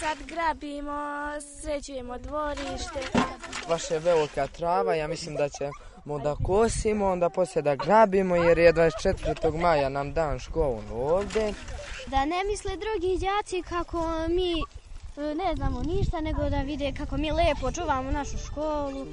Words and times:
Sad 0.00 0.18
grabimo, 0.26 1.30
sređujemo 1.60 2.18
dvorište. 2.18 3.00
Baš 3.68 3.90
je 3.90 3.98
velika 3.98 4.46
trava, 4.46 4.94
ja 4.94 5.08
mislim 5.08 5.36
da 5.36 5.48
ćemo 5.48 6.18
da 6.18 6.36
kosimo, 6.46 7.06
onda 7.06 7.28
poslije 7.28 7.62
da 7.62 7.74
grabimo 7.74 8.36
jer 8.36 8.58
je 8.58 8.72
24. 8.72 9.60
maja 9.60 9.88
nam 9.88 10.12
dan 10.12 10.38
školu 10.38 10.82
ovde. 10.92 11.52
Da 12.10 12.24
ne 12.24 12.44
misle 12.44 12.76
drugi 12.76 13.18
đaci 13.18 13.62
kako 13.62 14.28
mi 14.28 14.52
e, 14.52 15.34
ne 15.34 15.56
znamo 15.56 15.82
ništa, 15.82 16.20
nego 16.20 16.50
da 16.50 16.62
vide 16.62 16.92
kako 16.92 17.16
mi 17.16 17.32
lepo 17.32 17.72
čuvamo 17.72 18.10
našu 18.10 18.38
školu, 18.38 19.06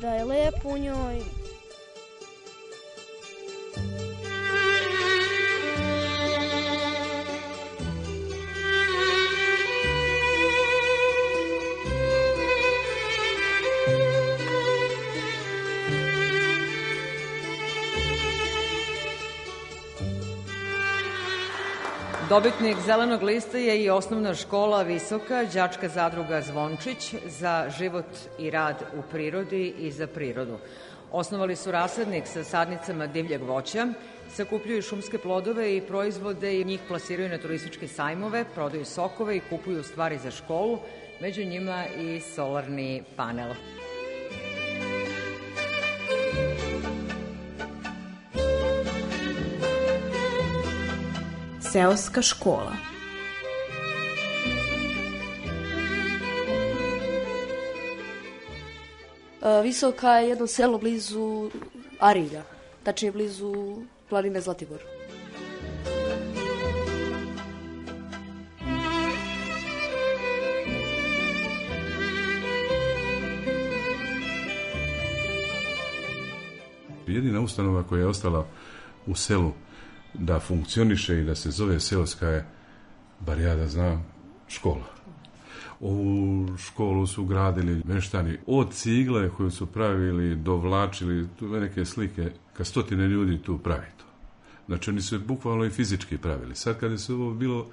da 0.00 0.14
je 0.14 0.24
lepo 0.24 0.68
u 0.68 0.78
njoj. 0.78 1.22
Dobitnik 22.28 22.76
zelenog 22.86 23.22
lista 23.22 23.58
je 23.58 23.84
i 23.84 23.90
osnovna 23.90 24.34
škola 24.34 24.82
Visoka, 24.82 25.44
đačka 25.44 25.88
zadruga 25.88 26.42
Zvončić 26.42 27.14
za 27.26 27.70
život 27.78 28.04
i 28.38 28.50
rad 28.50 28.82
u 28.98 29.02
prirodi 29.10 29.74
i 29.78 29.90
za 29.90 30.06
prirodu. 30.06 30.58
Osnovali 31.12 31.56
su 31.56 31.70
rasadnik 31.70 32.26
sa 32.26 32.44
sadnicama 32.44 33.06
divljeg 33.06 33.42
voća, 33.42 33.86
sakupljuju 34.30 34.82
šumske 34.82 35.18
plodove 35.18 35.76
i 35.76 35.80
proizvode 35.80 36.60
i 36.60 36.64
njih 36.64 36.80
plasiraju 36.88 37.28
na 37.28 37.38
turističke 37.38 37.88
sajmove, 37.88 38.44
prodaju 38.54 38.84
sokove 38.84 39.36
i 39.36 39.42
kupuju 39.50 39.82
stvari 39.82 40.18
za 40.18 40.30
školu, 40.30 40.78
među 41.20 41.44
njima 41.44 41.84
i 42.00 42.20
solarni 42.20 43.02
panel. 43.16 43.54
Seoska 51.72 52.22
škola. 52.22 52.72
E, 59.42 59.62
Visoka 59.62 60.10
je 60.10 60.28
jedno 60.28 60.46
selo 60.46 60.78
blizu 60.78 61.50
Arilja, 62.00 62.42
tačnije 62.82 63.12
blizu 63.12 63.76
planine 64.08 64.40
Zlatibor. 64.40 64.80
Jedina 77.06 77.40
ustanova 77.40 77.82
koja 77.82 78.00
je 78.00 78.06
ostala 78.06 78.46
u 79.06 79.14
selu 79.14 79.52
da 80.14 80.40
funkcioniše 80.40 81.20
i 81.20 81.24
da 81.24 81.34
se 81.34 81.50
zove 81.50 81.80
seoska 81.80 82.28
je, 82.28 82.46
bar 83.20 83.40
ja 83.40 83.56
da 83.56 83.68
znam, 83.68 84.04
škola. 84.48 84.98
Ovu 85.80 86.48
školu 86.58 87.06
su 87.06 87.24
gradili 87.24 87.82
meštani 87.84 88.38
od 88.46 88.72
cigle 88.72 89.30
koju 89.30 89.50
su 89.50 89.66
pravili, 89.66 90.36
dovlačili, 90.36 91.28
tu 91.38 91.48
neke 91.48 91.84
slike, 91.84 92.32
ka 92.52 92.64
stotine 92.64 93.08
ljudi 93.08 93.42
tu 93.42 93.58
pravi 93.58 93.86
to. 93.96 94.04
Znači 94.66 94.90
oni 94.90 95.02
su 95.02 95.14
je 95.14 95.18
bukvalno 95.18 95.64
i 95.64 95.70
fizički 95.70 96.18
pravili. 96.18 96.54
Sad 96.54 96.78
kada 96.80 96.98
se 96.98 97.12
ovo 97.12 97.34
bilo 97.34 97.66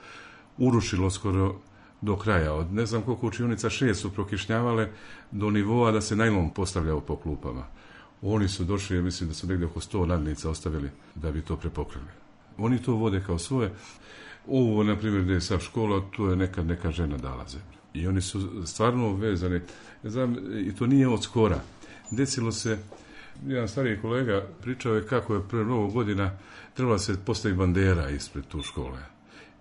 urušilo 0.58 1.10
skoro 1.10 1.56
do 2.02 2.18
kraja, 2.18 2.54
od 2.54 2.74
ne 2.74 2.86
znam 2.86 3.02
koliko 3.02 3.28
učionica 3.28 3.70
šest 3.70 4.02
su 4.02 4.14
prokišnjavale 4.14 4.90
do 5.32 5.50
nivoa 5.50 5.92
da 5.92 6.02
se 6.02 6.16
najlon 6.16 6.50
postavljao 6.50 7.02
po 7.02 7.16
klupama. 7.16 7.68
Oni 8.22 8.48
su 8.48 8.64
došli, 8.64 8.96
ja 8.96 9.02
mislim 9.02 9.30
da 9.30 9.36
su 9.36 9.48
negdje 9.48 9.68
oko 9.68 9.82
sto 9.82 10.06
nadnica 10.06 10.50
ostavili 10.50 10.90
da 11.16 11.32
bi 11.32 11.42
to 11.42 11.58
prepokrili. 11.58 12.25
Oni 12.58 12.82
to 12.82 12.94
vode 12.94 13.24
kao 13.26 13.40
svoje. 13.40 13.74
Ovo, 14.48 14.84
na 14.84 14.96
primjer, 14.96 15.24
gdje 15.24 15.34
je 15.34 15.42
sad 15.42 15.62
škola, 15.62 16.02
tu 16.12 16.26
je 16.26 16.36
nekad 16.36 16.66
neka 16.66 16.92
žena 16.92 17.18
dala 17.18 17.46
zemlju. 17.48 17.78
I 17.94 18.08
oni 18.08 18.22
su 18.22 18.66
stvarno 18.66 19.14
vezani. 19.14 19.62
Znam, 20.04 20.38
i 20.60 20.76
to 20.76 20.88
nije 20.88 21.08
od 21.08 21.24
skora. 21.24 21.60
Desilo 22.12 22.52
se, 22.52 22.78
jedan 23.48 23.68
stariji 23.68 24.02
kolega 24.02 24.48
pričao 24.62 24.96
je 24.96 25.08
kako 25.08 25.36
je 25.36 25.48
pre 25.50 25.64
mnogo 25.64 25.88
godina 25.88 26.32
trebala 26.74 27.00
se 27.00 27.26
postaviti 27.26 27.58
bandera 27.58 28.10
ispred 28.10 28.46
tu 28.48 28.62
škole. 28.62 29.00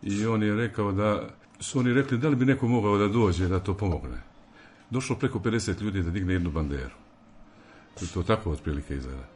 I 0.03 0.27
on 0.27 0.43
je 0.43 0.57
rekao 0.57 0.93
da 0.93 1.29
su 1.61 1.79
oni 1.79 1.93
rekli 1.93 2.19
da 2.19 2.29
li 2.29 2.37
bi 2.37 2.45
neko 2.45 2.69
mogao 2.69 2.99
da 2.99 3.09
dođe 3.09 3.49
da 3.49 3.61
to 3.61 3.75
pomogne. 3.75 4.23
Došlo 4.91 5.17
preko 5.17 5.39
50 5.39 5.83
ljudi 5.83 6.03
da 6.03 6.11
digne 6.11 6.33
jednu 6.33 6.51
banderu. 6.51 6.95
To 8.15 8.23
tako 8.23 8.51
otprilike 8.51 8.95
izgleda. 8.95 9.29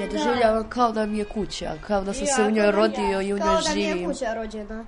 Ja 0.00 0.06
doživljavam 0.06 0.68
kao 0.68 0.92
da 0.92 1.06
mi 1.06 1.18
je 1.18 1.24
kuća, 1.24 1.72
kao 1.86 2.04
da 2.04 2.12
sam 2.12 2.26
se 2.26 2.42
u 2.42 2.50
njoj 2.50 2.70
rodio 2.72 3.20
i 3.22 3.32
u 3.32 3.38
njoj 3.38 3.38
Kao 3.38 3.60
da 3.60 3.74
mi 3.74 3.80
je 3.82 3.92
živim. 3.92 4.10
kuća 4.10 4.34
rođena. 4.34 4.84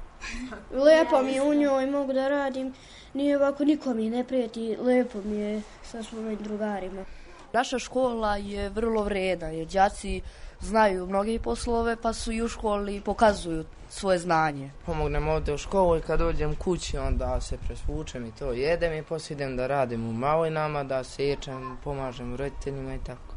Lepo 0.72 1.22
mi 1.22 1.32
je 1.32 1.42
u 1.42 1.54
njoj, 1.54 1.86
mogu 1.86 2.12
da 2.12 2.28
radim. 2.28 2.74
Nije 3.14 3.36
ovako, 3.36 3.64
niko 3.64 3.94
mi 3.94 4.10
ne 4.10 4.24
prijeti. 4.24 4.76
Lepo 4.80 5.18
mi 5.24 5.36
je 5.36 5.62
sa 5.82 6.02
svojim 6.02 6.36
drugarima. 6.40 7.04
Naša 7.52 7.78
škola 7.78 8.36
je 8.36 8.68
vrlo 8.68 9.02
vredna, 9.02 9.48
jer 9.48 9.66
đaci 9.66 10.20
znaju 10.60 11.06
mnoge 11.06 11.38
poslove, 11.38 11.96
pa 11.96 12.12
su 12.12 12.32
i 12.32 12.42
u 12.42 12.48
školi 12.48 13.00
pokazuju 13.04 13.64
svoje 13.88 14.18
znanje. 14.18 14.70
Pomognem 14.86 15.28
ovde 15.28 15.54
u 15.54 15.58
školu 15.58 15.96
i 15.96 16.00
kad 16.00 16.18
dođem 16.18 16.54
kući 16.54 16.98
onda 16.98 17.40
se 17.40 17.56
presvučem 17.66 18.26
i 18.26 18.32
to 18.32 18.52
jedem 18.52 18.92
i 18.92 19.02
poslije 19.02 19.34
idem 19.34 19.56
da 19.56 19.66
radim 19.66 20.08
u 20.08 20.12
malinama, 20.12 20.84
da 20.84 21.04
sečem, 21.04 21.76
pomažem 21.84 22.36
roditeljima 22.36 22.94
i 22.94 22.98
tako. 23.06 23.27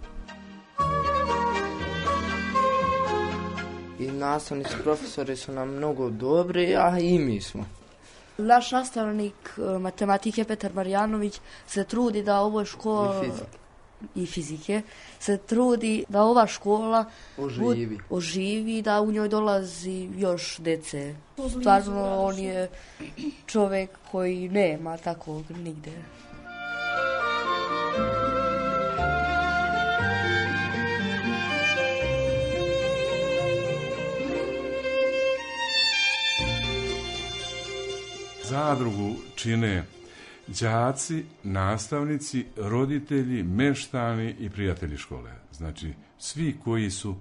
I 4.02 4.08
nastavnici, 4.08 4.74
profesori 4.84 5.36
su 5.36 5.52
nam 5.52 5.70
mnogo 5.70 6.10
dobri, 6.10 6.76
a 6.76 7.00
i 7.00 7.20
mi 7.20 7.42
smo. 7.42 7.66
Naš 8.38 8.72
nastavnik 8.72 9.34
e, 9.58 9.80
matematike 9.80 10.44
Petar 10.44 10.74
Marjanović 10.74 11.40
se 11.68 11.84
trudi 11.84 12.24
da 12.24 12.40
ovoj 12.40 12.66
školi 12.66 13.18
I 13.18 13.30
fizike. 13.30 13.58
i 14.16 14.26
fizike 14.26 14.82
se 15.20 15.38
trudi 15.38 16.06
da 16.10 16.24
ova 16.24 16.48
škola 16.48 17.06
Oživi. 17.38 17.66
bud- 17.88 18.00
oživi 18.10 18.82
da 18.82 19.02
u 19.02 19.12
njoj 19.12 19.30
dolazi 19.30 20.10
još 20.18 20.58
dece. 20.58 21.16
Stvarno 21.52 22.16
on 22.18 22.38
je 22.38 22.70
čovek 23.46 23.90
koji 24.12 24.50
nema 24.50 24.98
takvog 24.98 25.44
nigde. 25.52 25.92
Zadrugu 38.52 39.16
čine 39.36 39.84
đaci, 40.48 41.24
nastavnici, 41.44 42.46
roditelji, 42.58 43.44
meštani 43.44 44.36
i 44.40 44.50
prijatelji 44.50 44.98
škole. 44.98 45.32
Znači, 45.52 45.94
svi 46.18 46.58
koji 46.64 46.92
su 46.92 47.16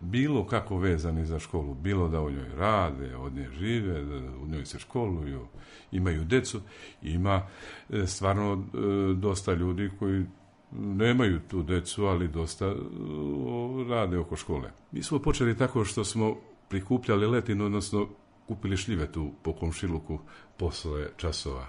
bilo 0.00 0.46
kako 0.46 0.76
vezani 0.78 1.26
za 1.26 1.38
školu, 1.38 1.74
bilo 1.74 2.08
da 2.08 2.20
u 2.20 2.30
njoj 2.30 2.48
rade, 2.56 3.16
od 3.16 3.34
nje 3.34 3.48
žive, 3.58 4.04
da 4.04 4.16
u 4.16 4.46
njoj 4.46 4.66
se 4.66 4.78
školuju, 4.78 5.46
imaju 5.92 6.24
decu, 6.24 6.60
ima 7.02 7.42
e, 7.90 8.06
stvarno 8.06 8.52
e, 8.52 8.78
dosta 9.14 9.54
ljudi 9.54 9.90
koji 9.98 10.24
nemaju 10.72 11.40
tu 11.50 11.62
decu, 11.62 12.04
ali 12.04 12.28
dosta 12.28 12.66
e, 12.66 12.74
rade 13.88 14.18
oko 14.18 14.36
škole. 14.36 14.70
Mi 14.92 15.02
smo 15.02 15.18
počeli 15.18 15.56
tako 15.56 15.84
što 15.84 16.04
smo 16.04 16.36
prikupljali 16.68 17.26
letinu, 17.26 17.64
odnosno 17.64 18.08
kupili 18.48 18.76
šljivetu 18.76 19.30
po 19.42 19.52
komšiluku 19.52 20.18
posle 20.56 21.08
časova. 21.16 21.66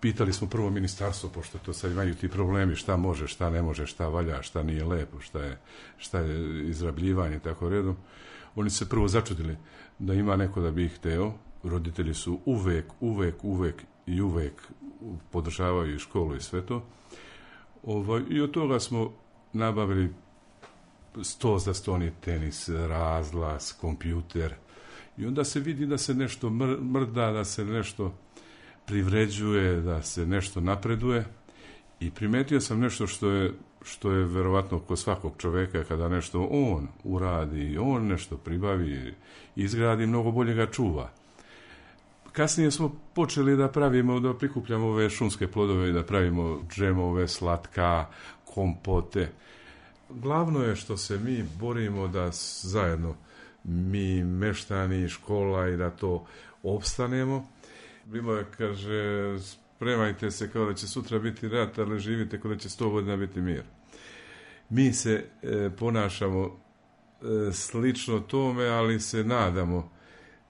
Pitali 0.00 0.32
smo 0.32 0.48
prvo 0.48 0.70
ministarstvo, 0.70 1.30
pošto 1.30 1.58
to 1.58 1.72
sad 1.72 1.92
imaju 1.92 2.14
ti 2.14 2.28
problemi, 2.28 2.76
šta 2.76 2.96
može, 2.96 3.26
šta 3.26 3.50
ne 3.50 3.62
može, 3.62 3.86
šta 3.86 4.08
valja, 4.08 4.42
šta 4.42 4.62
nije 4.62 4.84
lepo, 4.84 5.20
šta 5.20 5.38
je, 5.38 5.58
šta 5.98 6.18
je 6.18 6.68
izrabljivanje, 6.68 7.38
tako 7.38 7.68
redom. 7.68 7.96
Oni 8.54 8.70
se 8.70 8.88
prvo 8.88 9.08
začudili 9.08 9.56
da 9.98 10.14
ima 10.14 10.36
neko 10.36 10.60
da 10.60 10.70
bi 10.70 10.84
ih 10.84 10.96
hteo. 10.96 11.32
Roditelji 11.62 12.14
su 12.14 12.40
uvek, 12.44 12.84
uvek, 13.00 13.44
uvek 13.44 13.82
i 14.06 14.20
uvek 14.20 14.62
podržavaju 15.30 15.94
i 15.94 15.98
školu 15.98 16.36
i 16.36 16.40
sve 16.40 16.66
to. 16.66 16.86
Ovaj, 17.82 18.22
I 18.30 18.40
od 18.40 18.50
toga 18.50 18.80
smo 18.80 19.12
nabavili 19.52 20.14
sto 21.22 21.58
za 21.58 21.74
stoni 21.74 22.12
tenis, 22.20 22.68
razglas, 22.68 23.72
kompjuter. 23.80 24.54
I 25.18 25.26
onda 25.26 25.44
se 25.44 25.60
vidi 25.60 25.86
da 25.86 25.98
se 25.98 26.14
nešto 26.14 26.50
mr 26.50 26.80
mrda, 26.80 27.32
da 27.32 27.44
se 27.44 27.64
nešto 27.64 28.14
privređuje, 28.86 29.80
da 29.80 30.02
se 30.02 30.26
nešto 30.26 30.60
napreduje. 30.60 31.24
I 32.00 32.10
primetio 32.10 32.60
sam 32.60 32.80
nešto 32.80 33.06
što 33.06 33.30
je, 33.30 33.52
što 33.82 34.10
je 34.10 34.24
verovatno 34.24 34.78
kod 34.78 34.98
svakog 34.98 35.32
čoveka 35.38 35.84
kada 35.84 36.08
nešto 36.08 36.48
on 36.50 36.88
uradi, 37.04 37.78
on 37.80 38.06
nešto 38.06 38.36
pribavi, 38.36 39.14
izgradi, 39.56 40.06
mnogo 40.06 40.30
bolje 40.30 40.54
ga 40.54 40.66
čuva. 40.66 41.10
Kasnije 42.32 42.70
smo 42.70 43.00
počeli 43.14 43.56
da 43.56 43.68
pravimo, 43.68 44.20
da 44.20 44.34
prikupljamo 44.34 44.86
ove 44.86 45.10
šumske 45.10 45.48
plodove 45.48 45.88
i 45.88 45.92
da 45.92 46.02
pravimo 46.02 46.60
džemove, 46.70 47.28
slatka, 47.28 48.06
kompote. 48.44 49.32
Glavno 50.10 50.62
je 50.62 50.76
što 50.76 50.96
se 50.96 51.18
mi 51.18 51.44
borimo 51.60 52.08
da 52.08 52.30
zajedno 52.62 53.14
mi 53.64 54.24
meštani, 54.24 55.08
škola 55.08 55.68
i 55.68 55.76
da 55.76 55.90
to 55.90 56.26
opstanemo. 56.62 57.48
Bilo 58.04 58.36
je, 58.36 58.44
kaže, 58.56 59.36
spremajte 59.38 60.30
se 60.30 60.50
kao 60.50 60.66
da 60.66 60.74
će 60.74 60.88
sutra 60.88 61.18
biti 61.18 61.48
rat, 61.48 61.78
ali 61.78 61.98
živite 61.98 62.40
kao 62.40 62.50
da 62.50 62.58
će 62.58 62.68
sto 62.68 62.90
godina 62.90 63.16
biti 63.16 63.40
mir. 63.40 63.62
Mi 64.68 64.92
se 64.92 65.24
e, 65.42 65.70
ponašamo 65.78 66.44
e, 66.46 67.52
slično 67.52 68.20
tome, 68.20 68.66
ali 68.66 69.00
se 69.00 69.24
nadamo 69.24 69.90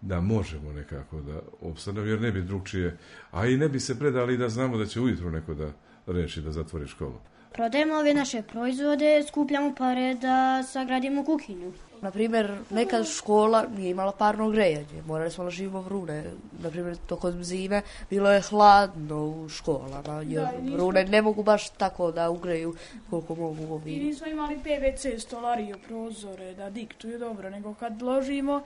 da 0.01 0.21
možemo 0.21 0.73
nekako 0.73 1.21
da 1.21 1.41
opstanemo, 1.61 2.07
jer 2.07 2.21
ne 2.21 2.33
bi 2.33 2.43
drugčije, 2.43 2.99
a 3.31 3.47
i 3.47 3.57
ne 3.57 3.69
bi 3.69 3.81
se 3.81 3.99
predali 3.99 4.37
da 4.37 4.49
znamo 4.49 4.79
da 4.79 4.87
će 4.87 5.01
ujutru 5.01 5.31
neko 5.31 5.55
da 5.55 5.73
reši 6.07 6.43
da 6.43 6.53
zatvori 6.53 6.87
školu. 6.87 7.21
Prodajemo 7.55 7.95
ove 7.95 8.15
naše 8.15 8.43
proizvode, 8.43 9.23
skupljamo 9.29 9.75
pare 9.75 10.15
da 10.15 10.63
sagradimo 10.63 11.25
kuhinju. 11.25 11.73
Na 12.03 12.11
primjer, 12.11 12.59
neka 12.71 13.05
škola 13.05 13.65
nije 13.77 13.91
imala 13.91 14.13
parno 14.13 14.51
grejanje, 14.51 15.03
morali 15.07 15.31
smo 15.31 15.45
da 15.45 15.51
živimo 15.51 15.81
vrune. 15.81 16.25
Na 16.63 16.71
primjer, 16.71 16.97
tokom 17.07 17.45
zime 17.45 17.83
bilo 18.11 18.33
je 18.33 18.41
hladno 18.41 19.27
u 19.27 19.49
školama, 19.49 20.23
jer 20.27 20.43
da, 20.43 20.77
vrune 20.77 21.05
ne 21.05 21.23
mogu 21.23 21.43
baš 21.43 21.71
tako 21.71 22.11
da 22.13 22.31
ugreju 22.31 22.75
koliko 23.11 23.35
mogu 23.35 23.75
ovi. 23.75 23.93
I 23.93 24.05
nismo 24.05 24.27
imali 24.27 24.59
PVC 24.59 25.23
stolariju, 25.23 25.77
prozore, 25.87 26.55
da 26.55 26.71
diktuju 26.71 27.19
dobro, 27.19 27.51
nego 27.51 27.75
kad 27.75 28.03
ložimo, 28.03 28.63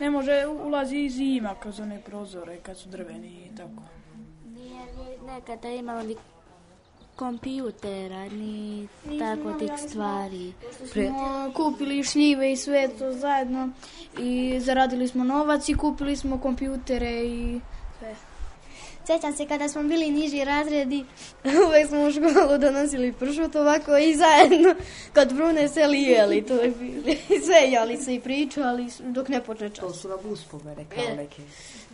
ne 0.00 0.10
može 0.10 0.46
ulazi 0.46 0.96
i 0.96 1.10
zima 1.10 1.54
kroz 1.60 1.80
one 1.80 2.00
prozore, 2.06 2.56
kad 2.56 2.76
su 2.76 2.88
drveni 2.88 3.48
i 3.52 3.56
tako. 3.56 3.82
Nije 4.46 4.80
nekada 5.26 5.68
imalo 5.68 6.02
ni 6.02 6.16
kompjutera, 7.18 8.28
ni 8.28 8.88
tako 9.18 9.52
tih 9.52 9.72
stvari. 9.88 10.52
Smo 10.92 11.52
kupili 11.54 12.04
šljive 12.04 12.52
i 12.52 12.56
sve 12.56 12.88
to 12.98 13.12
zajedno 13.12 13.68
i 14.18 14.60
zaradili 14.60 15.08
smo 15.08 15.24
novac 15.24 15.68
i 15.68 15.74
kupili 15.74 16.16
smo 16.16 16.40
kompjutere 16.40 17.10
i 17.10 17.60
sve. 17.98 18.14
Sjećam 19.06 19.32
se 19.32 19.46
kada 19.46 19.68
smo 19.68 19.82
bili 19.82 20.10
niži 20.10 20.44
razredi, 20.44 21.04
uvek 21.66 21.88
smo 21.88 22.00
u 22.00 22.10
školu 22.10 22.58
donosili 22.58 23.12
pršut 23.12 23.56
ovako 23.56 23.96
i 23.96 24.14
zajedno 24.14 24.74
kod 25.14 25.34
Brune 25.34 25.68
se 25.68 25.86
lijeli. 25.86 26.42
To 26.42 26.54
je 26.54 26.70
bili. 26.70 27.18
Sve 27.46 27.68
jeli 27.68 27.96
se 27.96 28.14
i 28.14 28.20
pričali 28.20 28.86
dok 29.00 29.28
ne 29.28 29.40
počne 29.42 29.70
čas. 29.70 29.84
To 29.84 29.92
su 29.92 30.08
nam 30.08 30.18
uspomene 30.32 30.84
kao 30.94 31.16
neke. 31.16 31.42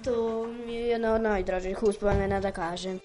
To 0.05 0.47
mi 0.67 0.75
je 0.75 0.89
jedna 0.89 1.15
od 1.15 1.23
najdražih 1.23 1.83
uspomena 1.83 2.41
da 2.41 2.53
kažem. 2.53 3.01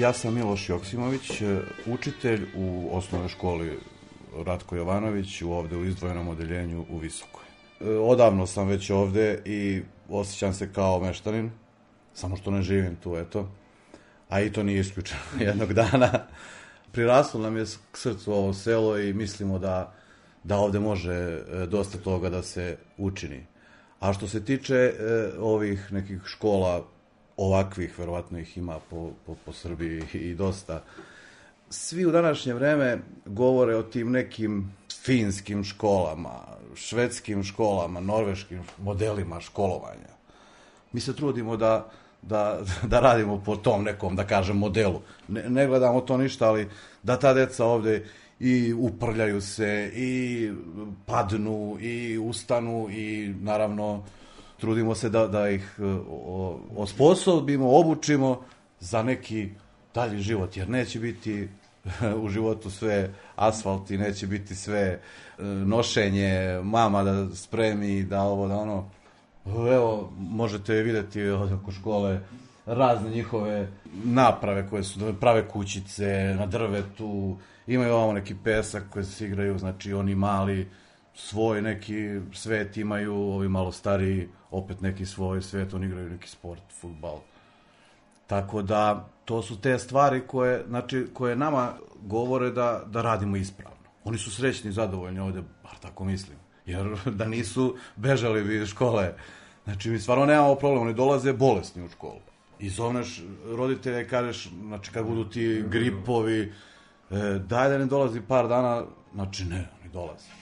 Ja 0.00 0.12
sam 0.12 0.34
Miloš 0.34 0.68
Joksimović, 0.68 1.40
e, 1.40 1.60
učitelj 1.86 2.46
u 2.56 2.88
osnovnoj 2.92 3.28
školi 3.28 3.78
Ratko 4.46 4.76
Jovanović, 4.76 5.42
ovde 5.42 5.76
u 5.76 5.84
izdvojenom 5.84 6.28
odeljenju 6.28 6.84
u 6.90 6.98
Visokoj. 6.98 7.44
E, 7.80 7.88
odavno 7.88 8.46
sam 8.46 8.68
već 8.68 8.90
ovde 8.90 9.42
i 9.44 9.82
osjećam 10.08 10.52
se 10.52 10.72
kao 10.72 11.00
meštanin, 11.00 11.50
samo 12.14 12.36
što 12.36 12.50
ne 12.50 12.62
živim 12.62 12.96
tu, 12.96 13.16
eto. 13.16 13.48
A 14.28 14.40
i 14.40 14.52
to 14.52 14.62
nije 14.62 14.80
isključeno 14.80 15.20
jednog 15.46 15.72
dana. 15.72 16.10
Priraslo 16.92 17.40
nam 17.40 17.56
je 17.56 17.64
k 17.92 17.96
srcu 17.96 18.32
ovo 18.32 18.54
selo 18.54 18.98
i 18.98 19.12
mislimo 19.12 19.58
da, 19.58 19.92
da 20.44 20.56
ovde 20.56 20.80
može 20.80 21.12
e, 21.12 21.66
dosta 21.66 21.98
toga 21.98 22.30
da 22.30 22.42
se 22.42 22.76
učini. 22.98 23.46
A 24.00 24.12
što 24.12 24.28
se 24.28 24.44
tiče 24.44 24.94
ovih 25.40 25.92
nekih 25.92 26.22
škola 26.24 26.86
ovakvih, 27.40 27.98
verovatno 27.98 28.38
ih 28.38 28.58
ima 28.58 28.78
po, 28.90 29.10
po, 29.26 29.34
po 29.44 29.52
Srbiji 29.52 30.02
i 30.12 30.34
dosta. 30.34 30.82
Svi 31.70 32.06
u 32.06 32.10
današnje 32.10 32.54
vreme 32.54 32.98
govore 33.26 33.76
o 33.76 33.82
tim 33.82 34.10
nekim 34.10 34.72
finskim 35.02 35.64
školama, 35.64 36.40
švedskim 36.74 37.44
školama, 37.44 38.00
norveškim 38.00 38.60
modelima 38.78 39.40
školovanja. 39.40 40.12
Mi 40.92 41.00
se 41.00 41.16
trudimo 41.16 41.56
da, 41.56 41.90
da, 42.22 42.60
da 42.82 43.00
radimo 43.00 43.42
po 43.44 43.56
tom 43.56 43.84
nekom, 43.84 44.16
da 44.16 44.26
kažem, 44.26 44.58
modelu. 44.58 45.00
Ne, 45.28 45.48
ne 45.48 45.66
gledamo 45.66 46.00
to 46.00 46.16
ništa, 46.16 46.48
ali 46.48 46.68
da 47.02 47.16
ta 47.16 47.34
deca 47.34 47.64
ovde 47.64 48.04
i 48.40 48.72
uprljaju 48.72 49.40
se, 49.40 49.92
i 49.94 50.52
padnu, 51.06 51.78
i 51.80 52.18
ustanu, 52.18 52.88
i 52.90 53.34
naravno 53.40 54.04
trudimo 54.60 54.94
se 54.94 55.08
da, 55.08 55.26
da 55.26 55.48
ih 55.48 55.78
e, 55.78 55.82
osposobimo, 56.76 57.78
obučimo 57.78 58.40
za 58.80 59.02
neki 59.02 59.48
dalji 59.94 60.18
život, 60.18 60.56
jer 60.56 60.68
neće 60.68 60.98
biti 60.98 61.48
u 62.22 62.28
životu 62.28 62.70
sve 62.70 63.10
asfalt 63.36 63.90
i 63.90 63.98
neće 63.98 64.26
biti 64.26 64.54
sve 64.54 64.80
e, 64.80 65.00
nošenje, 65.44 66.60
mama 66.62 67.02
da 67.02 67.34
spremi, 67.34 68.02
da 68.02 68.22
ovo, 68.22 68.48
da 68.48 68.56
ono. 68.56 68.90
Evo, 69.46 70.12
možete 70.18 70.74
videti 70.74 71.22
od 71.22 71.52
oko 71.52 71.72
škole 71.72 72.20
razne 72.66 73.10
njihove 73.10 73.68
naprave 74.04 74.68
koje 74.68 74.84
su 74.84 74.98
da 74.98 75.12
prave 75.12 75.48
kućice 75.48 76.34
na 76.38 76.46
drvetu, 76.46 77.36
imaju 77.66 77.94
ovamo 77.94 78.12
neki 78.12 78.34
pesak 78.44 78.82
koji 78.90 79.04
se 79.04 79.26
igraju, 79.26 79.58
znači 79.58 79.92
oni 79.92 80.14
mali 80.14 80.68
svoj 81.20 81.62
neki 81.62 82.20
svet 82.32 82.76
imaju, 82.76 83.14
ovi 83.14 83.48
malo 83.48 83.72
stariji 83.72 84.28
opet 84.50 84.80
neki 84.80 85.06
svoj 85.06 85.42
svet, 85.42 85.74
oni 85.74 85.86
igraju 85.86 86.10
neki 86.10 86.28
sport, 86.28 86.62
futbal. 86.80 87.18
Tako 88.26 88.62
da, 88.62 89.08
to 89.24 89.42
su 89.42 89.60
te 89.60 89.78
stvari 89.78 90.22
koje, 90.26 90.64
znači, 90.68 91.06
koje 91.12 91.36
nama 91.36 91.72
govore 92.02 92.50
da, 92.50 92.82
da 92.86 93.02
radimo 93.02 93.36
ispravno. 93.36 93.76
Oni 94.04 94.18
su 94.18 94.30
srećni 94.30 94.70
i 94.70 94.72
zadovoljni 94.72 95.20
ovde, 95.20 95.42
bar 95.62 95.78
tako 95.82 96.04
mislim. 96.04 96.38
Jer 96.66 96.96
da 97.18 97.24
nisu 97.24 97.76
bežali 97.96 98.62
iz 98.62 98.68
škole. 98.68 99.14
Znači, 99.64 99.90
mi 99.90 99.98
stvarno 99.98 100.26
nemamo 100.26 100.54
problem, 100.54 100.82
oni 100.82 100.94
dolaze 100.94 101.32
bolesni 101.32 101.84
u 101.84 101.88
školu. 101.88 102.20
I 102.58 102.68
zovneš 102.68 103.22
roditelja 103.44 104.00
i 104.00 104.08
kažeš, 104.08 104.48
znači, 104.48 104.90
kad 104.90 105.06
budu 105.06 105.24
ti 105.24 105.64
gripovi, 105.68 106.52
e, 107.10 107.38
daj 107.38 107.68
da 107.68 107.78
ne 107.78 107.86
dolazi 107.86 108.20
par 108.20 108.48
dana, 108.48 108.84
znači 109.14 109.44
ne, 109.44 109.68
oni 109.80 109.92
dolaze. 109.92 110.39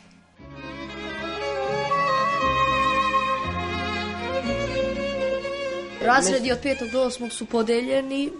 Razredi 6.08 6.52
od 6.52 6.58
petog 6.62 6.88
do 6.90 7.02
osmog 7.02 7.32
su 7.32 7.46
podeljeni 7.46 8.30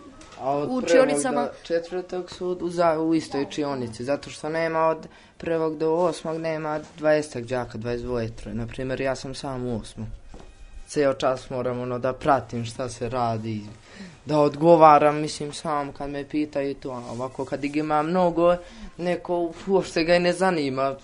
A 0.40 0.50
od 0.50 0.62
u 0.62 0.67
prvog 0.67 0.85
učionicama. 0.85 1.43
do 1.43 1.50
četvrtog 1.62 2.31
su 2.31 2.59
u, 2.61 2.69
za, 2.69 3.00
u 3.00 3.14
istoj 3.14 3.43
učionici, 3.43 4.05
zato 4.05 4.31
što 4.31 4.49
nema 4.49 4.87
od 4.87 5.07
prvog 5.38 5.78
do 5.78 5.95
osmog 5.95 6.37
nema 6.37 6.81
20 6.99 7.40
đaka, 7.40 7.78
22 7.78 8.31
troje. 8.37 8.55
Naprimjer, 8.55 9.00
ja 9.00 9.14
sam 9.14 9.35
sam 9.35 9.67
u 9.67 9.81
osmom. 9.81 10.07
Ceo 10.87 11.14
čas 11.14 11.50
moram 11.50 11.81
ono 11.81 11.99
da 11.99 12.12
pratim 12.12 12.64
šta 12.64 12.88
se 12.88 13.09
radi, 13.09 13.62
da 14.25 14.38
odgovaram, 14.38 15.21
mislim, 15.21 15.52
sam 15.52 15.93
kad 15.93 16.11
me 16.11 16.25
pitaju 16.25 16.75
to, 16.75 16.90
a 16.90 17.12
ovako 17.12 17.45
kad 17.45 17.64
ih 17.64 17.76
ima 17.76 18.02
mnogo, 18.02 18.57
neko 18.97 19.52
uopšte 19.67 20.05
ga 20.05 20.17
i 20.17 20.21
ne 20.21 20.33
zanima. 20.33 20.97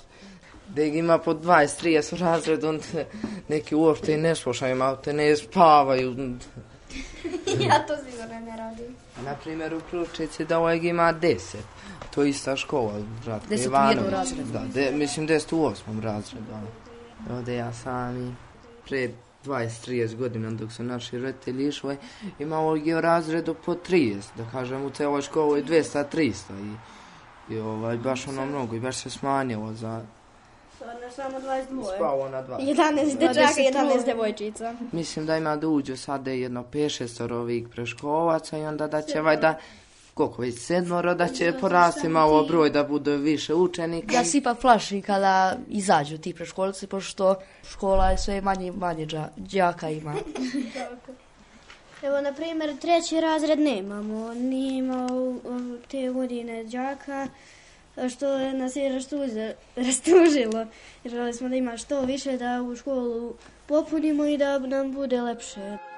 Da 0.68 0.82
ih 0.82 0.94
ima 0.94 1.18
po 1.18 1.34
20-30 1.34 2.14
u 2.14 2.18
razredu, 2.18 2.68
onda 2.68 2.84
neki 3.48 3.74
uopšte 3.74 4.14
i 4.14 4.16
ne 4.16 4.34
slušaju, 4.34 4.76
malo 4.76 4.96
te 4.96 5.12
ne 5.12 5.36
spavaju. 5.36 6.10
ja 7.68 7.86
to 7.86 7.94
sigurno 8.10 8.40
ne 8.40 8.56
radim. 8.56 8.96
Na 9.24 9.34
primjer 9.34 9.74
u 9.74 9.80
Kručici 9.90 10.44
da 10.44 10.58
ovog 10.58 10.84
ima 10.84 11.12
deset. 11.12 11.64
To 12.14 12.22
je 12.22 12.30
ista 12.30 12.56
škola, 12.56 12.92
Ratko 13.26 13.48
Deset 13.48 13.66
u 13.66 13.70
Ivanović. 13.70 13.96
jednom 13.96 14.12
razredu. 14.14 14.50
Da, 14.52 14.62
de, 14.74 14.90
mislim 14.92 15.26
deset 15.26 15.52
u 15.52 15.64
osmom 15.64 16.00
razredu. 16.00 16.44
ono. 16.52 17.36
Ovdje 17.38 17.54
ja 17.54 17.72
sam 17.72 18.28
i 18.28 18.34
pre 18.88 19.08
20-30 19.44 20.16
godina 20.16 20.50
dok 20.50 20.72
su 20.72 20.82
naši 20.82 21.18
roditelji 21.18 21.68
išli, 21.68 21.96
imao 22.38 22.76
je 22.76 22.96
u 22.96 23.00
razredu 23.00 23.54
po 23.64 23.74
30, 23.74 24.22
da 24.36 24.44
kažem 24.52 24.84
u 24.84 24.90
celoj 24.90 25.22
školi 25.22 25.64
200-300 25.64 26.34
i, 27.50 27.54
i 27.54 27.58
ovaj, 27.58 27.96
baš 27.96 28.28
ono 28.28 28.46
mnogo 28.46 28.76
i 28.76 28.80
baš 28.80 28.96
se 28.96 29.10
smanjilo 29.10 29.72
za 29.72 30.02
Stvarno 30.84 31.10
samo 31.10 31.38
22. 31.38 31.96
spavo 31.96 32.28
na 32.28 32.42
dva. 32.42 32.58
11 32.58 33.18
dečaka 33.18 33.60
i 33.60 33.72
11 33.72 34.04
devojčica. 34.04 34.74
Mislim 34.92 35.26
da 35.26 35.36
ima 35.36 35.56
da 35.56 35.68
uđu 35.68 35.96
sada 35.96 36.30
jedno 36.30 36.64
5-6 36.72 37.32
ovih 37.32 37.68
preškolaca 37.68 38.58
i 38.58 38.66
onda 38.66 38.86
da 38.86 39.02
će 39.02 39.20
valjda 39.20 39.58
koliko 40.14 40.42
već 40.42 40.58
sedmoro, 40.58 41.14
da 41.14 41.28
će 41.28 41.52
porasti 41.60 42.08
malo 42.08 42.44
broj 42.44 42.70
da 42.70 42.84
bude 42.84 43.16
više 43.16 43.54
učenika. 43.54 44.14
Ja 44.14 44.24
se 44.24 44.38
ipak 44.38 44.58
plašim 44.58 45.02
kada 45.02 45.56
izađu 45.68 46.18
ti 46.18 46.34
preškolci, 46.34 46.86
pošto 46.86 47.34
škola 47.70 48.10
je 48.10 48.18
sve 48.18 48.40
manje 48.40 48.66
i 48.66 48.70
manje 48.70 49.06
đa- 49.06 49.28
đaka 49.36 49.90
ima. 49.90 50.14
Evo, 52.02 52.20
na 52.20 52.32
primjer, 52.32 52.76
treći 52.76 53.20
razred 53.20 53.58
nemamo. 53.58 54.34
Nije 54.34 54.78
imao 54.78 55.38
um, 55.44 55.78
te 55.90 56.08
godine 56.08 56.64
đaka, 56.64 57.28
što 58.08 58.38
nas 58.52 58.76
je 58.76 59.00
rastužilo. 59.76 60.66
Želi 61.04 61.32
smo 61.32 61.48
da 61.48 61.56
ima 61.56 61.76
što 61.76 62.00
više 62.00 62.36
da 62.36 62.62
u 62.62 62.76
školu 62.76 63.34
popunimo 63.66 64.24
i 64.24 64.38
da 64.38 64.58
nam 64.58 64.92
bude 64.92 65.20
lepše. 65.20 65.93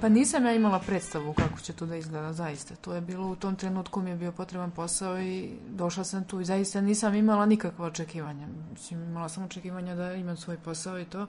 Pa 0.00 0.08
nisam 0.08 0.46
ja 0.46 0.54
imala 0.54 0.78
predstavu 0.78 1.32
kako 1.32 1.60
će 1.60 1.72
to 1.72 1.86
da 1.86 1.96
izgleda, 1.96 2.32
zaista. 2.32 2.74
To 2.74 2.94
je 2.94 3.00
bilo 3.00 3.26
u 3.26 3.36
tom 3.36 3.56
trenutku 3.56 4.00
mi 4.00 4.10
je 4.10 4.16
bio 4.16 4.32
potreban 4.32 4.70
posao 4.70 5.20
i 5.20 5.50
došla 5.68 6.04
sam 6.04 6.24
tu 6.24 6.40
i 6.40 6.44
zaista 6.44 6.80
nisam 6.80 7.14
imala 7.14 7.46
nikakva 7.46 7.86
očekivanja. 7.86 8.48
Mislim, 8.72 9.02
imala 9.02 9.28
sam 9.28 9.44
očekivanja 9.44 9.94
da 9.94 10.14
imam 10.14 10.36
svoj 10.36 10.58
posao 10.58 11.00
i 11.00 11.04
to, 11.04 11.26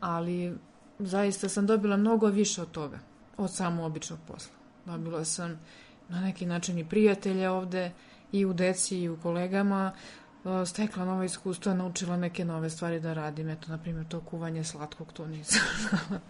ali 0.00 0.58
zaista 0.98 1.48
sam 1.48 1.66
dobila 1.66 1.96
mnogo 1.96 2.26
više 2.26 2.62
od 2.62 2.70
toga, 2.70 2.98
od 3.36 3.54
samo 3.54 3.84
običnog 3.84 4.18
posla. 4.26 4.52
Dobila 4.84 5.24
sam 5.24 5.60
na 6.08 6.20
neki 6.20 6.46
način 6.46 6.78
i 6.78 6.88
prijatelje 6.88 7.50
ovde, 7.50 7.92
i 8.32 8.44
u 8.44 8.52
deci, 8.52 8.98
i 8.98 9.08
u 9.08 9.16
kolegama, 9.16 9.92
e, 9.94 10.25
stekla 10.66 11.04
nova 11.04 11.24
iskustva, 11.24 11.74
naučila 11.74 12.16
neke 12.16 12.44
nove 12.44 12.70
stvari 12.70 13.00
da 13.00 13.12
radim. 13.12 13.48
Eto, 13.48 13.70
na 13.70 13.78
primjer, 13.78 14.06
to 14.06 14.20
kuvanje 14.20 14.64
slatkog, 14.64 15.12
to 15.12 15.26
nisam 15.26 15.60
znala. 15.80 16.20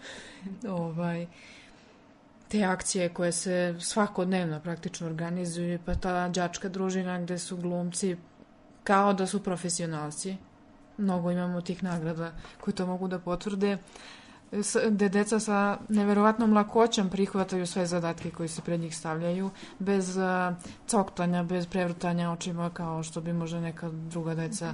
ovaj, 0.75 1.27
te 2.47 2.63
akcije 2.63 3.09
koje 3.09 3.31
se 3.31 3.75
svakodnevno 3.79 4.59
praktično 4.59 5.07
organizuju, 5.07 5.79
pa 5.85 5.95
ta 5.95 6.29
đačka 6.29 6.69
družina 6.69 7.19
gde 7.21 7.37
su 7.39 7.57
glumci 7.57 8.17
kao 8.83 9.13
da 9.13 9.27
su 9.27 9.43
profesionalci. 9.43 10.37
Mnogo 10.97 11.31
imamo 11.31 11.61
tih 11.61 11.83
nagrada 11.83 12.31
koji 12.61 12.75
to 12.75 12.85
mogu 12.85 13.07
da 13.07 13.19
potvrde 13.19 13.77
s- 13.77 13.79
gde 14.89 15.09
deca 15.09 15.39
sa 15.39 15.77
neverovatnom 15.89 16.53
lakoćom 16.53 17.09
prihvataju 17.09 17.67
sve 17.67 17.85
zadatke 17.85 18.31
koji 18.31 18.49
se 18.49 18.61
pred 18.61 18.79
njih 18.79 18.97
stavljaju, 18.97 19.49
bez 19.79 20.17
a, 20.17 20.55
coktanja, 20.87 21.43
bez 21.43 21.67
prevrtanja 21.67 22.31
očima 22.31 22.69
kao 22.69 23.03
što 23.03 23.21
bi 23.21 23.33
možda 23.33 23.59
neka 23.59 23.89
druga 23.89 24.35
deca 24.35 24.73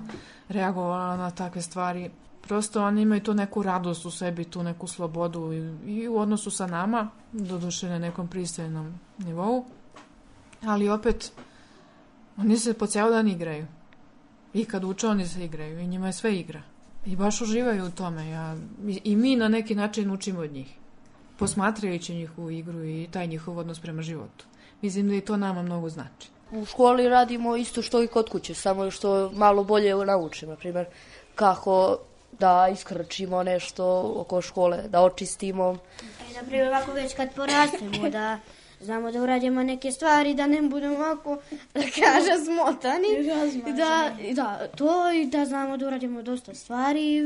reagovala 0.49 1.17
na 1.17 1.31
takve 1.31 1.61
stvari. 1.61 2.09
Prosto 2.41 2.83
oni 2.83 3.01
imaju 3.01 3.21
tu 3.21 3.33
neku 3.33 3.63
radost 3.63 4.05
u 4.05 4.11
sebi, 4.11 4.43
tu 4.43 4.63
neku 4.63 4.87
slobodu 4.87 5.53
i, 5.53 5.91
i 5.91 6.07
u 6.07 6.17
odnosu 6.17 6.51
sa 6.51 6.67
nama, 6.67 7.09
doduše 7.31 7.89
na 7.89 7.99
nekom 7.99 8.27
pristojnom 8.27 8.99
nivou, 9.17 9.65
ali 10.61 10.89
opet 10.89 11.31
oni 12.37 12.57
se 12.57 12.73
po 12.73 12.87
ceo 12.87 13.09
dan 13.09 13.27
igraju. 13.27 13.67
I 14.53 14.65
kad 14.65 14.83
uče 14.83 15.07
oni 15.07 15.27
se 15.27 15.45
igraju 15.45 15.79
i 15.79 15.87
njima 15.87 16.07
je 16.07 16.13
sve 16.13 16.35
igra. 16.35 16.61
I 17.05 17.15
baš 17.15 17.41
uživaju 17.41 17.85
u 17.85 17.91
tome. 17.91 18.29
Ja, 18.29 18.55
i, 18.87 19.01
I 19.03 19.15
mi 19.15 19.35
na 19.35 19.47
neki 19.47 19.75
način 19.75 20.11
učimo 20.11 20.39
od 20.39 20.51
njih. 20.51 20.67
Posmatrajući 21.37 22.15
njihovu 22.15 22.51
igru 22.51 22.85
i 22.85 23.07
taj 23.11 23.27
njihov 23.27 23.57
odnos 23.57 23.79
prema 23.79 24.01
životu. 24.01 24.45
Mislim 24.81 25.09
da 25.09 25.15
i 25.15 25.21
to 25.21 25.37
nama 25.37 25.61
mnogo 25.61 25.89
znači. 25.89 26.29
U 26.51 26.65
školi 26.65 27.09
radimo 27.09 27.55
isto 27.55 27.81
što 27.81 28.03
i 28.03 28.07
kod 28.07 28.29
kuće, 28.29 28.53
samo 28.53 28.91
što 28.91 29.31
malo 29.31 29.63
bolje 29.63 29.95
naučimo. 29.95 30.51
Na 30.51 30.57
primjer, 30.57 30.85
kako 31.35 31.97
da 32.39 32.69
iskrčimo 32.73 33.43
nešto 33.43 34.13
oko 34.15 34.41
škole, 34.41 34.83
da 34.87 35.01
očistimo. 35.01 35.77
E, 36.31 36.33
na 36.41 36.47
primjer, 36.47 36.67
ovako 36.67 36.91
već 36.91 37.15
kad 37.15 37.35
porastemo, 37.35 38.09
da 38.09 38.39
znamo 38.83 39.11
da 39.11 39.21
uradimo 39.21 39.63
neke 39.63 39.91
stvari, 39.91 40.33
da 40.33 40.47
ne 40.47 40.61
budemo 40.61 40.95
ovako, 40.95 41.37
da 41.73 41.81
kaže, 41.81 42.45
smotani. 42.45 43.07
I 43.69 43.73
da, 43.73 44.15
i 44.29 44.33
da, 44.33 44.67
to 44.67 45.11
i 45.11 45.25
da 45.25 45.45
znamo 45.45 45.77
da 45.77 45.87
uradimo 45.87 46.21
dosta 46.21 46.53
stvari 46.53 47.21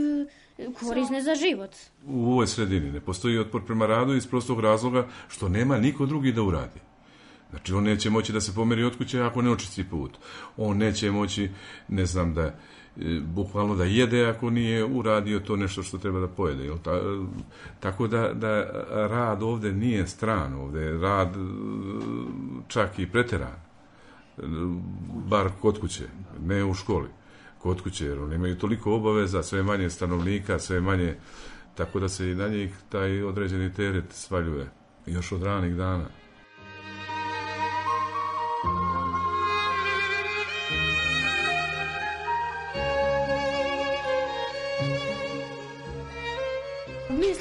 korisne 0.80 1.22
za 1.22 1.36
život. 1.36 1.76
U 2.08 2.32
ovoj 2.32 2.48
sredini 2.48 2.92
ne 2.92 3.00
postoji 3.00 3.40
otpor 3.40 3.66
prema 3.66 3.86
radu 3.86 4.14
iz 4.16 4.28
prostog 4.28 4.60
razloga 4.60 5.08
što 5.28 5.50
nema 5.50 5.78
niko 5.78 6.06
drugi 6.06 6.32
da 6.32 6.42
uradi. 6.42 6.80
Znači, 7.50 7.74
on 7.74 7.84
neće 7.84 8.10
moći 8.10 8.34
da 8.34 8.42
se 8.42 8.56
pomeri 8.56 8.84
od 8.84 8.98
kuće 8.98 9.22
ako 9.22 9.42
ne 9.42 9.52
očisti 9.52 9.90
put. 9.90 10.18
On 10.58 10.78
neće 10.78 11.12
moći, 11.12 11.50
ne 11.88 12.06
znam, 12.06 12.34
da 12.34 12.60
bukvalno 13.22 13.75
da 13.75 13.84
jede 13.84 14.25
ako 14.25 14.50
nije 14.50 14.86
uradio 14.86 15.39
to 15.39 15.56
nešto 15.56 15.84
što 15.84 15.98
treba 15.98 16.20
da 16.20 16.27
pojede. 16.27 16.63
Jel? 16.63 16.77
Ta, 16.77 17.01
tako 17.80 18.08
da, 18.08 18.34
da 18.34 18.63
rad 19.08 19.44
ovde 19.44 19.72
nije 19.72 20.08
stran, 20.08 20.54
ovde 20.54 20.82
je 20.82 20.98
rad 20.98 21.36
čak 22.68 23.00
i 23.00 23.12
preteran. 23.12 23.56
Bar 25.30 25.50
kod 25.62 25.80
kuće, 25.80 26.04
ne 26.46 26.63
u 26.63 26.74
školi. 26.74 27.08
Kod 27.58 27.82
kuće, 27.82 28.06
jer 28.06 28.20
oni 28.20 28.36
imaju 28.36 28.58
toliko 28.58 28.94
obaveza, 28.94 29.44
sve 29.44 29.63
manje 29.63 29.89
stanovnika, 29.89 30.60
sve 30.60 30.82
manje, 30.82 31.16
tako 31.75 32.00
da 32.00 32.10
se 32.10 32.32
i 32.32 32.36
na 32.36 32.48
njih 32.48 32.75
taj 32.89 33.24
određeni 33.24 33.74
teret 33.74 34.06
svaljuje 34.10 34.70
još 35.06 35.32
od 35.32 35.44
ranih 35.44 35.75
dana. 35.75 36.06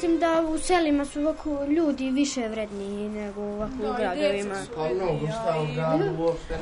Mislim 0.06 0.20
da 0.20 0.42
u 0.42 0.58
selima 0.58 1.04
su 1.04 1.20
ovako 1.20 1.64
ljudi 1.64 2.10
više 2.10 2.48
vredniji 2.48 3.08
nego 3.08 3.42
ovako 3.42 3.72
u 3.74 3.94
gradovima. 3.96 4.54
Pa 4.76 4.88
mnogo 4.88 5.26
šta 5.26 5.54
u 5.62 5.74
gradu 5.74 6.22
uopšte 6.22 6.58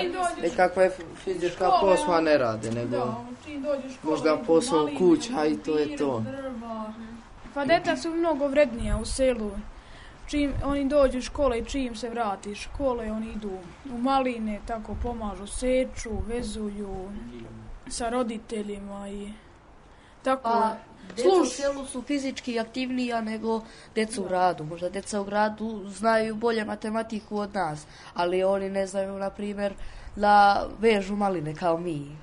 Čim 0.00 0.12
dođeš- 0.12 0.42
nekakva 0.42 0.88
fizička 1.16 1.70
posla 1.80 2.20
ne 2.20 2.38
rade, 2.38 2.70
nego 2.70 2.90
Da, 2.90 3.16
dođeš 3.58 3.92
školu, 3.94 4.10
možda 4.12 4.36
posao 4.36 4.88
kuća 4.98 5.46
i 5.46 5.56
to 5.56 5.78
je 5.78 5.96
to. 5.96 6.22
Pa 7.54 7.64
deta 7.64 7.96
su 7.96 8.10
mnogo 8.10 8.46
vrednija 8.46 8.98
u 8.98 9.04
selu. 9.04 9.50
Čim 10.26 10.52
oni 10.64 10.84
dođu 10.84 11.18
iz 11.18 11.24
škole 11.24 11.58
i 11.58 11.64
čim 11.64 11.96
se 11.96 12.10
vrati 12.10 12.50
iz 12.50 12.58
škole, 12.58 13.12
oni 13.12 13.26
idu 13.26 13.50
u 13.92 13.98
maline, 13.98 14.60
tako 14.66 14.96
pomažu, 15.02 15.46
seču, 15.46 16.10
vezuju 16.26 17.08
sa 17.88 18.08
roditeljima 18.08 19.08
i 19.08 19.32
tako. 20.22 20.42
Pa, 20.42 20.76
deca 21.16 21.28
u 21.42 21.46
selu 21.46 21.86
su 21.86 22.02
fizički 22.02 22.58
aktivnija 22.58 23.20
nego 23.20 23.60
deca 23.94 24.20
u 24.20 24.24
gradu. 24.24 24.64
Možda 24.64 24.88
deca 24.88 25.20
u 25.20 25.24
gradu 25.24 25.82
znaju 25.88 26.34
bolje 26.34 26.64
matematiku 26.64 27.38
od 27.38 27.54
nas, 27.54 27.86
ali 28.14 28.44
oni 28.44 28.70
ne 28.70 28.86
znaju, 28.86 29.18
na 29.18 29.30
primjer, 29.30 29.74
da 30.16 30.66
vežu 30.78 31.16
maline 31.16 31.54
kao 31.54 31.78
mi. 31.78 32.16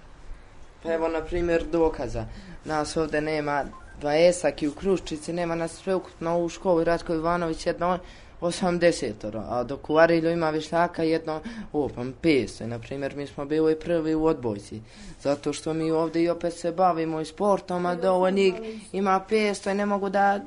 Pa 0.83 0.93
evo, 0.93 1.07
na 1.07 1.21
primjer, 1.21 1.63
dokaza. 1.71 2.25
Nas 2.65 2.97
ovde 2.97 3.21
nema 3.21 3.65
dva 4.01 4.15
esak 4.15 4.63
i 4.63 4.67
u 4.67 4.73
Kruščici, 4.73 5.33
nema 5.33 5.55
nas 5.55 5.71
sveukupno 5.71 6.39
u 6.39 6.49
školi 6.49 6.83
Ratko 6.83 7.13
Ivanović, 7.13 7.65
jedno 7.65 7.99
80 8.41 9.41
a 9.49 9.63
dok 9.63 9.89
u 9.89 9.97
Arilju 9.97 10.31
ima 10.31 10.49
višnjaka 10.49 11.03
jedno 11.03 11.41
opam 11.73 12.13
500. 12.23 12.65
Na 12.65 12.79
primjer, 12.79 13.15
mi 13.15 13.27
smo 13.27 13.45
bili 13.45 13.79
prvi 13.79 14.15
u 14.15 14.25
odbojci, 14.25 14.81
zato 15.21 15.53
što 15.53 15.73
mi 15.73 15.91
ovdje 15.91 16.23
i 16.23 16.29
opet 16.29 16.53
se 16.53 16.71
bavimo 16.71 17.21
i 17.21 17.25
sportom, 17.25 17.85
a 17.85 17.95
do 17.95 18.29
njih 18.29 18.53
ima 18.91 19.25
500 19.29 19.71
i 19.71 19.75
ne 19.75 19.85
mogu 19.85 20.09
da 20.09 20.39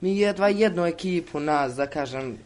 mi 0.00 0.18
jedva 0.18 0.48
jednu 0.48 0.86
ekipu 0.86 1.40
nas, 1.40 1.74
da 1.74 1.86
kažem, 1.86 2.38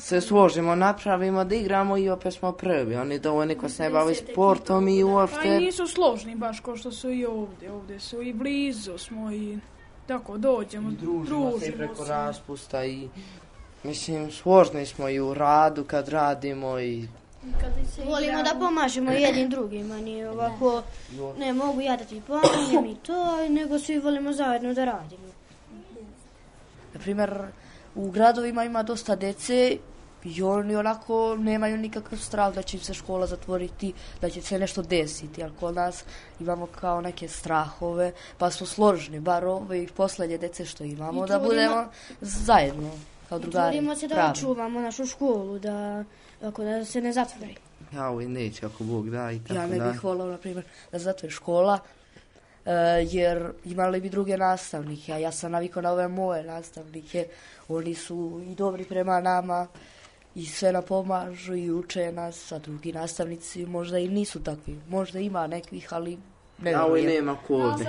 se 0.00 0.20
složimo, 0.20 0.74
napravimo 0.74 1.44
da 1.44 1.54
igramo 1.54 1.98
i 1.98 2.08
opet 2.08 2.34
smo 2.34 2.52
prvi. 2.52 2.96
Oni 2.96 3.18
dovoljno 3.18 3.54
ko 3.54 3.68
se 3.68 3.82
ne 3.82 3.90
bavi 3.90 4.14
sportom 4.14 4.88
i 4.88 5.04
uopšte... 5.04 5.40
Pa 5.42 5.48
i 5.48 5.60
nisu 5.60 5.86
složni 5.86 6.36
baš 6.36 6.60
kao 6.60 6.76
što 6.76 6.92
su 6.92 7.10
i 7.10 7.26
ovdje. 7.26 7.72
Ovdje 7.72 8.00
su 8.00 8.22
i 8.22 8.32
blizu 8.32 8.98
smo 8.98 9.32
i 9.32 9.58
tako 10.06 10.38
dođemo, 10.38 10.90
družimo, 10.90 11.24
družimo 11.24 11.58
se. 11.58 11.72
preko 11.72 12.04
raspusta 12.04 12.84
i 12.84 13.08
mislim 13.82 14.30
složni 14.32 14.86
smo 14.86 15.08
i 15.08 15.20
u 15.20 15.34
radu 15.34 15.84
kad 15.84 16.08
radimo 16.08 16.80
i 16.80 17.08
Volimo 18.06 18.42
da 18.42 18.54
pomažemo 18.60 19.10
jednim 19.10 19.50
drugima, 19.50 19.96
nije 19.96 20.30
ovako, 20.30 20.82
ne 21.38 21.52
mogu 21.52 21.80
ja 21.80 21.96
da 21.96 22.04
ti 22.04 22.22
pomognem 22.26 22.86
i 22.86 22.96
to, 22.96 23.48
nego 23.48 23.78
svi 23.78 23.98
volimo 23.98 24.32
zajedno 24.32 24.74
da 24.74 24.84
radimo. 24.84 25.26
Na 26.94 27.00
primjer, 27.00 27.38
u 27.94 28.10
gradovima 28.10 28.64
ima 28.64 28.82
dosta 28.82 29.16
dece 29.16 29.76
i 30.24 30.42
oni 30.42 30.76
onako 30.76 31.36
nemaju 31.38 31.76
nikakav 31.76 32.18
strah 32.18 32.54
da 32.54 32.62
će 32.62 32.76
im 32.76 32.82
se 32.82 32.94
škola 32.94 33.26
zatvoriti, 33.26 33.92
da 34.20 34.30
će 34.30 34.42
se 34.42 34.58
nešto 34.58 34.82
desiti, 34.82 35.42
ali 35.42 35.52
kod 35.60 35.74
nas 35.74 36.04
imamo 36.40 36.66
kao 36.66 37.00
neke 37.00 37.28
strahove, 37.28 38.12
pa 38.38 38.50
smo 38.50 38.66
složni, 38.66 39.20
bar 39.20 39.44
ove 39.44 39.86
poslednje 39.96 40.38
dece 40.38 40.64
što 40.64 40.84
imamo, 40.84 41.26
da 41.26 41.38
budemo 41.38 41.84
zajedno 42.20 42.90
kao 43.28 43.38
drugari. 43.38 43.72
Trudimo 43.72 43.96
se 43.96 44.08
da 44.08 44.32
očuvamo 44.34 44.80
našu 44.80 45.06
školu, 45.06 45.58
da, 45.58 46.04
ako 46.42 46.64
da 46.64 46.84
se 46.84 47.00
ne 47.00 47.12
zatvori. 47.12 47.56
Ja, 47.94 48.08
ovo 48.08 48.20
neće, 48.20 48.66
ako 48.66 48.84
Bog 48.84 49.10
da 49.10 49.32
i 49.32 49.38
tako 49.38 49.54
da. 49.54 49.60
Ja 49.60 49.66
ne 49.66 49.92
bih 49.92 50.04
volao, 50.04 50.26
na 50.26 50.38
primjer, 50.38 50.64
da 50.92 50.98
zatvori 50.98 51.32
škola, 51.32 51.78
Uh, 52.66 52.72
jer 53.14 53.52
imali 53.64 54.00
bi 54.00 54.08
druge 54.10 54.36
nastavnike, 54.36 55.12
a 55.12 55.18
ja 55.18 55.32
sam 55.32 55.52
navikao 55.52 55.82
na 55.82 55.92
ove 55.92 56.08
moje 56.08 56.42
nastavnike, 56.42 57.26
oni 57.68 57.94
su 57.94 58.42
i 58.46 58.54
dobri 58.54 58.84
prema 58.84 59.20
nama 59.20 59.66
i 60.34 60.46
sve 60.46 60.72
nam 60.72 60.82
pomažu 60.82 61.54
i 61.54 61.70
uče 61.70 62.12
nas, 62.12 62.52
a 62.52 62.58
drugi 62.58 62.92
nastavnici 62.92 63.66
možda 63.66 63.98
i 63.98 64.08
nisu 64.08 64.42
takvi, 64.42 64.80
možda 64.88 65.18
ima 65.18 65.46
nekih, 65.46 65.92
ali 65.92 66.18
ne 66.58 66.70
ja, 66.70 66.84
ovo 66.84 66.96
nema 66.96 67.36
kode. 67.46 67.84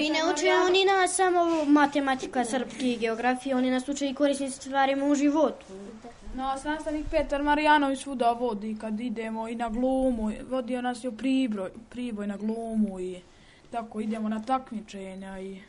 I 0.00 0.10
ne 0.10 0.32
uče 0.32 0.46
oni 0.66 0.84
nas 0.84 1.16
samo 1.16 1.64
matematika, 1.64 2.44
srpski 2.44 2.92
i 2.92 2.98
geografija, 2.98 3.56
oni 3.56 3.70
nas 3.70 3.88
uče 3.88 4.08
i 4.08 4.14
korisnim 4.14 4.50
stvarima 4.50 5.06
u 5.06 5.14
životu. 5.14 5.66
Nas 6.34 6.64
nastavnik 6.64 7.06
Petar 7.10 7.42
Marijanović 7.42 8.02
svuda 8.02 8.32
vodi 8.32 8.76
kad 8.80 9.00
idemo 9.00 9.48
i 9.48 9.54
na 9.54 9.68
glumu, 9.68 10.32
vodio 10.50 10.82
nas 10.82 11.04
i 11.04 11.08
u 11.08 11.12
Priboj, 11.12 11.70
Priboj 11.90 12.26
na 12.26 12.36
glumu 12.36 13.00
i 13.00 13.20
tako 13.70 14.00
idemo 14.00 14.28
na 14.28 14.42
takmičenja 14.42 15.40
i... 15.40 15.60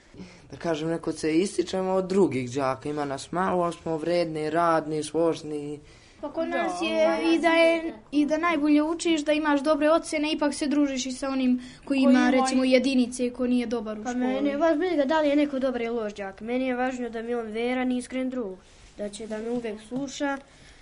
Da 0.52 0.58
kažem, 0.58 0.90
neko 0.90 1.12
se 1.12 1.38
ističemo 1.38 1.92
od 1.92 2.08
drugih 2.08 2.52
đaka, 2.52 2.90
ima 2.90 3.06
nas 3.06 3.32
malo, 3.32 3.72
smo 3.72 3.98
vredni, 3.98 4.50
radni, 4.50 5.04
složni. 5.04 5.80
Pa 6.24 6.30
kod 6.32 6.50
nas 6.50 6.82
je 6.82 7.34
i 7.34 7.40
da, 7.40 7.50
je 7.50 7.94
i 8.12 8.26
da 8.26 8.38
najbolje 8.38 8.84
učiš, 8.84 9.22
da 9.22 9.34
imaš 9.34 9.62
dobre 9.62 9.90
ocene, 9.92 10.32
ipak 10.32 10.54
se 10.54 10.68
družiš 10.68 11.06
i 11.06 11.12
sa 11.12 11.30
onim 11.30 11.62
koji 11.86 12.00
ima, 12.00 12.30
recimo, 12.30 12.64
jedinice 12.64 13.30
ko 13.30 13.48
nije 13.48 13.66
dobar 13.66 14.00
u 14.00 14.04
pa 14.04 14.10
školi. 14.10 14.24
Pa 14.24 14.30
meni 14.30 14.50
je 14.50 14.58
važno 14.58 15.06
da 15.06 15.20
li 15.20 15.30
je 15.30 15.36
neko 15.36 15.60
dobar 15.60 15.82
ili 15.82 15.96
loš 15.96 16.14
đak. 16.14 16.42
Meni 16.42 16.68
je 16.68 16.76
važno 16.76 17.10
da 17.10 17.22
mi 17.22 17.36
on 17.36 17.48
veran 17.48 17.92
i 17.92 17.98
iskren 17.98 18.30
drug. 18.30 18.58
Da 18.98 19.10
će 19.10 19.28
da 19.28 19.38
me 19.38 19.50
uvek 19.50 19.82
sluša, 19.88 20.38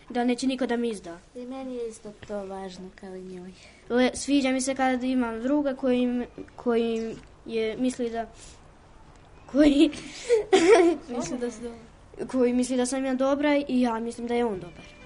da 0.10 0.24
neće 0.24 0.48
niko 0.48 0.66
da 0.66 0.78
mi 0.78 0.90
izda. 0.90 1.18
I 1.36 1.46
meni 1.46 1.76
je 1.76 1.90
isto 1.90 2.14
to 2.28 2.46
važno 2.46 2.90
kao 2.96 3.16
i 3.16 3.22
njoj. 3.22 3.52
Le, 3.90 4.12
sviđa 4.14 4.52
mi 4.52 4.62
se 4.62 4.76
kada 4.76 5.06
imam 5.06 5.42
druga 5.42 5.76
koji, 5.76 6.26
koji 6.56 7.16
je, 7.46 7.78
misli 7.78 8.10
da 8.10 8.30
koji 9.52 9.92
misli 11.18 11.38
da 11.38 12.28
koji 12.28 12.54
misli 12.54 12.78
da 12.78 12.86
sam 12.86 13.06
ja 13.06 13.14
dobra 13.14 13.56
i 13.68 13.82
ja 13.82 14.00
mislim 14.00 14.28
da 14.28 14.34
je 14.34 14.46
on 14.46 14.60
dobar. 14.60 15.01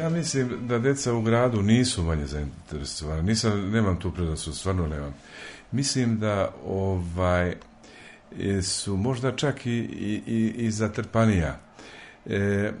Ja 0.00 0.08
mislim 0.08 0.50
da 0.68 0.78
deca 0.78 1.14
u 1.14 1.22
gradu 1.22 1.62
nisu 1.62 2.02
manje 2.02 2.26
zainteresovana. 2.26 3.22
Nisam, 3.22 3.70
nemam 3.70 4.00
tu 4.00 4.10
predrasu, 4.10 4.54
stvarno 4.54 4.86
nemam. 4.86 5.14
Mislim 5.72 6.18
da 6.18 6.50
ovaj 6.66 7.54
su 8.62 8.96
možda 8.96 9.36
čak 9.36 9.66
i, 9.66 9.70
i, 10.26 10.54
i 10.56 10.70
zatrpanija. 10.70 11.60
E, 12.26 12.72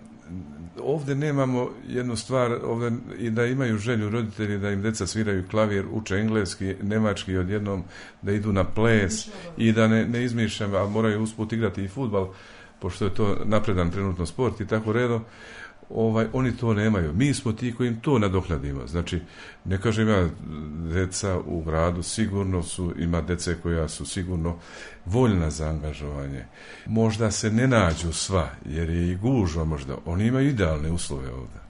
ovde 0.82 1.14
nemamo 1.14 1.70
jednu 1.88 2.16
stvar, 2.16 2.58
ovde 2.64 2.92
i 3.18 3.30
da 3.30 3.46
imaju 3.46 3.78
želju 3.78 4.10
roditelji 4.10 4.58
da 4.58 4.70
im 4.70 4.82
deca 4.82 5.06
sviraju 5.06 5.44
klavir, 5.50 5.86
uče 5.92 6.16
engleski, 6.16 6.74
nemački 6.82 7.36
odjednom, 7.36 7.84
da 8.22 8.32
idu 8.32 8.52
na 8.52 8.64
ples 8.64 9.28
i 9.56 9.72
da 9.72 9.88
ne, 9.88 10.08
ne 10.08 10.24
izmišljam, 10.24 10.74
a 10.74 10.86
moraju 10.86 11.22
usput 11.22 11.52
igrati 11.52 11.84
i 11.84 11.88
futbal, 11.88 12.32
pošto 12.80 13.04
je 13.04 13.14
to 13.14 13.36
napredan 13.44 13.90
trenutno 13.90 14.26
sport 14.26 14.60
i 14.60 14.66
tako 14.66 14.92
redo 14.92 15.20
ovaj, 15.94 16.26
oni 16.32 16.56
to 16.56 16.74
nemaju. 16.74 17.12
Mi 17.12 17.34
smo 17.34 17.52
ti 17.52 17.74
koji 17.74 17.88
im 17.88 18.00
to 18.00 18.18
nadoknadimo. 18.18 18.86
Znači, 18.86 19.20
ne 19.64 19.80
kažem 19.80 20.08
ja, 20.08 20.28
deca 20.94 21.38
u 21.46 21.62
gradu 21.62 22.02
sigurno 22.02 22.62
su, 22.62 22.94
ima 22.98 23.20
dece 23.20 23.56
koja 23.62 23.88
su 23.88 24.06
sigurno 24.06 24.56
voljna 25.06 25.50
za 25.50 25.68
angažovanje. 25.68 26.44
Možda 26.86 27.30
se 27.30 27.50
ne 27.50 27.68
nađu 27.68 28.12
sva, 28.12 28.48
jer 28.66 28.90
je 28.90 29.12
i 29.12 29.16
gužva 29.16 29.64
možda. 29.64 29.96
Oni 30.06 30.26
imaju 30.26 30.48
idealne 30.48 30.90
uslove 30.90 31.32
ovde 31.32 31.60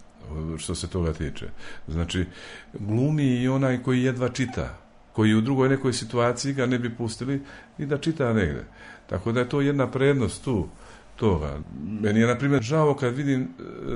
što 0.59 0.75
se 0.75 0.87
toga 0.87 1.13
tiče. 1.13 1.49
Znači, 1.89 2.25
glumi 2.73 3.25
i 3.25 3.49
onaj 3.49 3.83
koji 3.83 4.03
jedva 4.03 4.29
čita, 4.29 4.79
koji 5.13 5.35
u 5.35 5.41
drugoj 5.41 5.69
nekoj 5.69 5.93
situaciji 5.93 6.53
ga 6.53 6.67
ne 6.67 6.79
bi 6.79 6.95
pustili 6.95 7.43
i 7.79 7.87
da 7.87 7.99
čita 7.99 8.33
negde. 8.33 8.65
Tako 9.07 9.33
da 9.33 9.41
je 9.41 9.49
to 9.49 9.61
jedna 9.61 9.91
prednost 9.91 10.45
tu 10.45 10.69
toga. 11.21 11.59
Meni 12.01 12.21
je, 12.21 12.27
na 12.27 12.39
primjer, 12.39 12.63
žao 12.63 12.95
kad 12.95 13.15
vidim 13.15 13.43
e, 13.43 13.47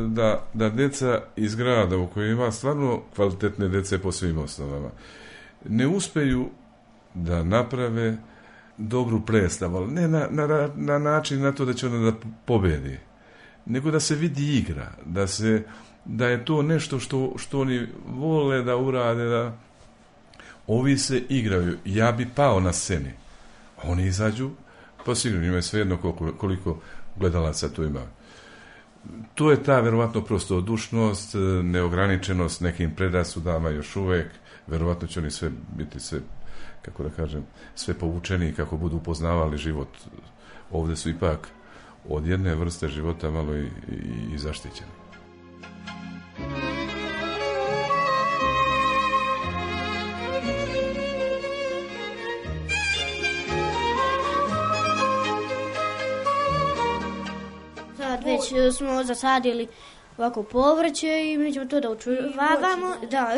da, 0.09 0.45
da 0.55 0.69
deca 0.69 1.21
iz 1.37 1.55
grada 1.55 1.97
u 1.97 2.07
kojoj 2.07 2.33
ima 2.33 2.53
stvarno 2.53 3.03
kvalitetne 3.15 3.69
dece 3.69 3.99
po 3.99 4.13
svim 4.13 4.39
osnovama, 4.39 4.91
ne 5.69 5.87
uspeju 5.87 6.49
da 7.15 7.43
naprave 7.43 8.17
dobru 8.79 9.21
predstavu, 9.27 9.87
ne 9.87 10.09
na, 10.09 10.27
na, 10.31 10.69
na 10.77 10.99
način 10.99 11.41
na 11.41 11.53
to 11.53 11.65
da 11.65 11.75
će 11.75 11.87
ona 11.87 12.11
da 12.11 12.17
pobedi, 12.45 12.99
nego 13.67 13.91
da 13.91 14.01
se 14.01 14.15
vidi 14.15 14.57
igra, 14.59 14.93
da 15.05 15.27
se 15.27 15.63
da 16.05 16.27
je 16.27 16.45
to 16.45 16.63
nešto 16.63 16.99
što, 17.01 17.35
što 17.37 17.61
oni 17.61 17.87
vole 18.07 18.63
da 18.63 18.77
urade, 18.77 19.25
da 19.25 19.57
ovi 20.67 20.99
se 20.99 21.23
igraju. 21.29 21.77
Ja 21.85 22.13
bi 22.13 22.29
pao 22.35 22.61
na 22.61 22.73
sceni. 22.73 23.11
Oni 23.83 24.07
izađu, 24.07 24.51
pa 25.07 25.15
sigurno 25.15 25.47
imaju 25.47 25.63
svejedno 25.63 25.97
koliko, 25.97 26.33
koliko 26.33 26.81
gledalaca 27.17 27.69
tu 27.69 27.85
ima. 27.85 28.01
Tu 29.35 29.51
je 29.51 29.63
ta 29.63 29.81
verovatno 29.81 30.21
prosto 30.21 30.57
odušnost, 30.57 31.35
neograničenost 31.63 32.61
nekim 32.61 32.95
predrasudama 32.95 33.69
još 33.69 33.97
uvek, 33.97 34.27
verovatno 34.67 35.09
će 35.09 35.21
oni 35.21 35.31
sve 35.31 35.51
biti 35.77 36.01
sve, 36.01 36.21
kako 36.83 37.03
da 37.03 37.11
kažem, 37.11 37.45
sve 37.75 37.95
povučeni 37.95 38.53
kako 38.53 38.77
budu 38.77 38.97
upoznavali 38.97 39.59
život. 39.59 39.89
Ovde 40.71 40.97
su 40.97 41.11
ipak 41.11 41.49
od 42.09 42.27
jedne 42.27 42.55
vrste 42.55 42.89
života 42.89 43.31
malo 43.31 43.57
i, 43.57 43.65
i, 43.65 44.35
i 44.35 44.39
zaštićeni. 44.39 45.04
Već 58.53 58.69
e, 58.69 58.73
smo 58.73 59.05
zasadili 59.05 59.69
ovako 60.19 60.43
povrće 60.43 61.33
i 61.33 61.39
mi 61.39 61.53
ćemo 61.53 61.67
to 61.67 61.81
da 61.81 61.91
učuvavamo. 61.91 62.95
Da. 63.11 63.31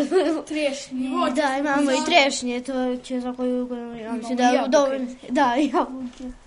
Trešnje. 0.48 1.10
Da, 1.34 1.56
imamo 1.58 1.92
i 1.92 2.04
trešnje, 2.06 2.60
to 2.60 2.96
će 2.96 3.20
za 3.20 3.32
koju 3.32 3.66
godinu, 3.66 3.96
ja 3.96 4.12
mislim 4.12 4.36
da 4.36 4.42
jabuke. 4.42 4.70
dovoljno. 4.70 5.06
Da, 5.28 5.54
jabuke. 5.54 6.45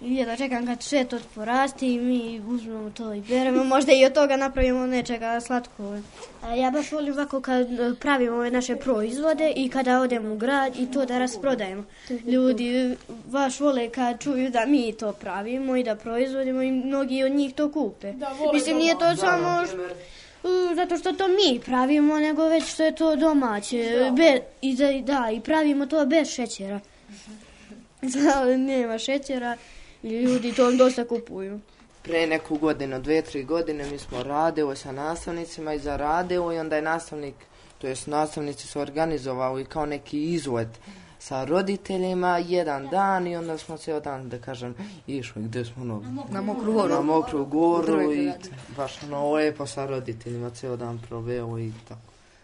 I 0.00 0.14
jedva 0.14 0.36
čekam 0.36 0.66
kad 0.66 0.82
sve 0.82 1.04
to 1.04 1.18
porasti 1.34 1.94
i 1.94 2.00
mi 2.00 2.40
uzmemo 2.42 2.90
to 2.90 3.14
i 3.14 3.20
beremo. 3.20 3.64
Možda 3.64 3.92
i 3.92 4.04
od 4.04 4.12
toga 4.12 4.36
napravimo 4.36 4.86
nečega 4.86 5.40
slatko. 5.40 5.98
A 6.42 6.54
ja 6.54 6.70
baš 6.70 6.92
volim 6.92 7.12
ovako 7.12 7.40
kad 7.40 7.72
e, 7.72 7.94
pravimo 7.94 8.36
ove 8.36 8.50
naše 8.50 8.76
proizvode 8.76 9.52
i 9.52 9.68
kada 9.68 10.00
odemo 10.00 10.32
u 10.32 10.36
grad 10.36 10.76
i 10.76 10.86
to 10.86 11.04
da 11.04 11.18
rasprodajemo. 11.18 11.84
Ljudi 12.24 12.96
baš 13.26 13.60
vole 13.60 13.88
kad 13.90 14.20
čuju 14.20 14.50
da 14.50 14.66
mi 14.66 14.92
to 14.92 15.12
pravimo 15.12 15.76
i 15.76 15.84
da 15.84 15.96
proizvodimo 15.96 16.62
i 16.62 16.72
mnogi 16.72 17.24
od 17.24 17.32
njih 17.32 17.54
to 17.54 17.72
kupe. 17.72 18.12
Mislim, 18.52 18.76
nije 18.76 18.94
to 18.94 19.16
samo 19.16 19.64
š- 19.64 19.94
Uh, 20.40 20.76
zato 20.76 20.96
što 20.96 21.12
to 21.12 21.24
mi 21.28 21.60
pravimo, 21.60 22.18
nego 22.18 22.44
već 22.44 22.64
što 22.64 22.84
je 22.84 22.94
to 22.94 23.16
domaće. 23.16 23.76
Be, 24.12 24.40
i, 24.60 24.74
da, 24.76 24.86
da, 25.04 25.30
i 25.30 25.40
pravimo 25.40 25.86
to 25.86 26.06
bez 26.06 26.28
šećera. 26.28 26.80
Sada 28.12 28.56
nema 28.56 28.98
šećera 28.98 29.56
i 30.02 30.08
ljudi 30.10 30.52
to 30.52 30.72
dosta 30.72 31.04
kupuju. 31.04 31.60
Pre 32.02 32.26
neku 32.26 32.58
godinu, 32.58 33.00
dve, 33.00 33.22
tri 33.22 33.44
godine 33.44 33.90
mi 33.90 33.98
smo 33.98 34.22
radili 34.22 34.76
sa 34.76 34.92
nastavnicima 34.92 35.74
i 35.74 35.78
zaradili 35.78 36.56
i 36.56 36.58
onda 36.58 36.76
je 36.76 36.82
nastavnik, 36.82 37.34
to 37.78 37.86
jest 37.86 38.06
nastavnici 38.06 38.66
su 38.66 38.80
organizovali 38.80 39.64
kao 39.64 39.86
neki 39.86 40.24
izlet 40.24 40.68
sa 41.18 41.44
roditeljima 41.44 42.38
jedan 42.38 42.88
dan 42.88 43.26
i 43.26 43.36
onda 43.36 43.58
smo 43.58 43.76
cijel 43.76 44.00
dan, 44.00 44.28
da 44.28 44.38
kažem, 44.38 44.74
išli 45.06 45.42
gdje 45.42 45.64
smo 45.64 45.82
ono, 45.82 46.02
Na 46.30 46.40
Mokru 46.42 46.72
goru. 46.72 46.88
na 46.88 47.00
Mokru 47.00 47.44
goru 47.44 48.12
i 48.12 48.24
grad. 48.24 48.48
baš 48.76 49.02
ono 49.02 49.32
lepo 49.32 49.66
sa 49.66 49.86
roditeljima 49.86 50.50
cijel 50.50 50.76
dan 50.76 51.00
proveo 51.08 51.58
i 51.58 51.72
tako. 51.88 52.00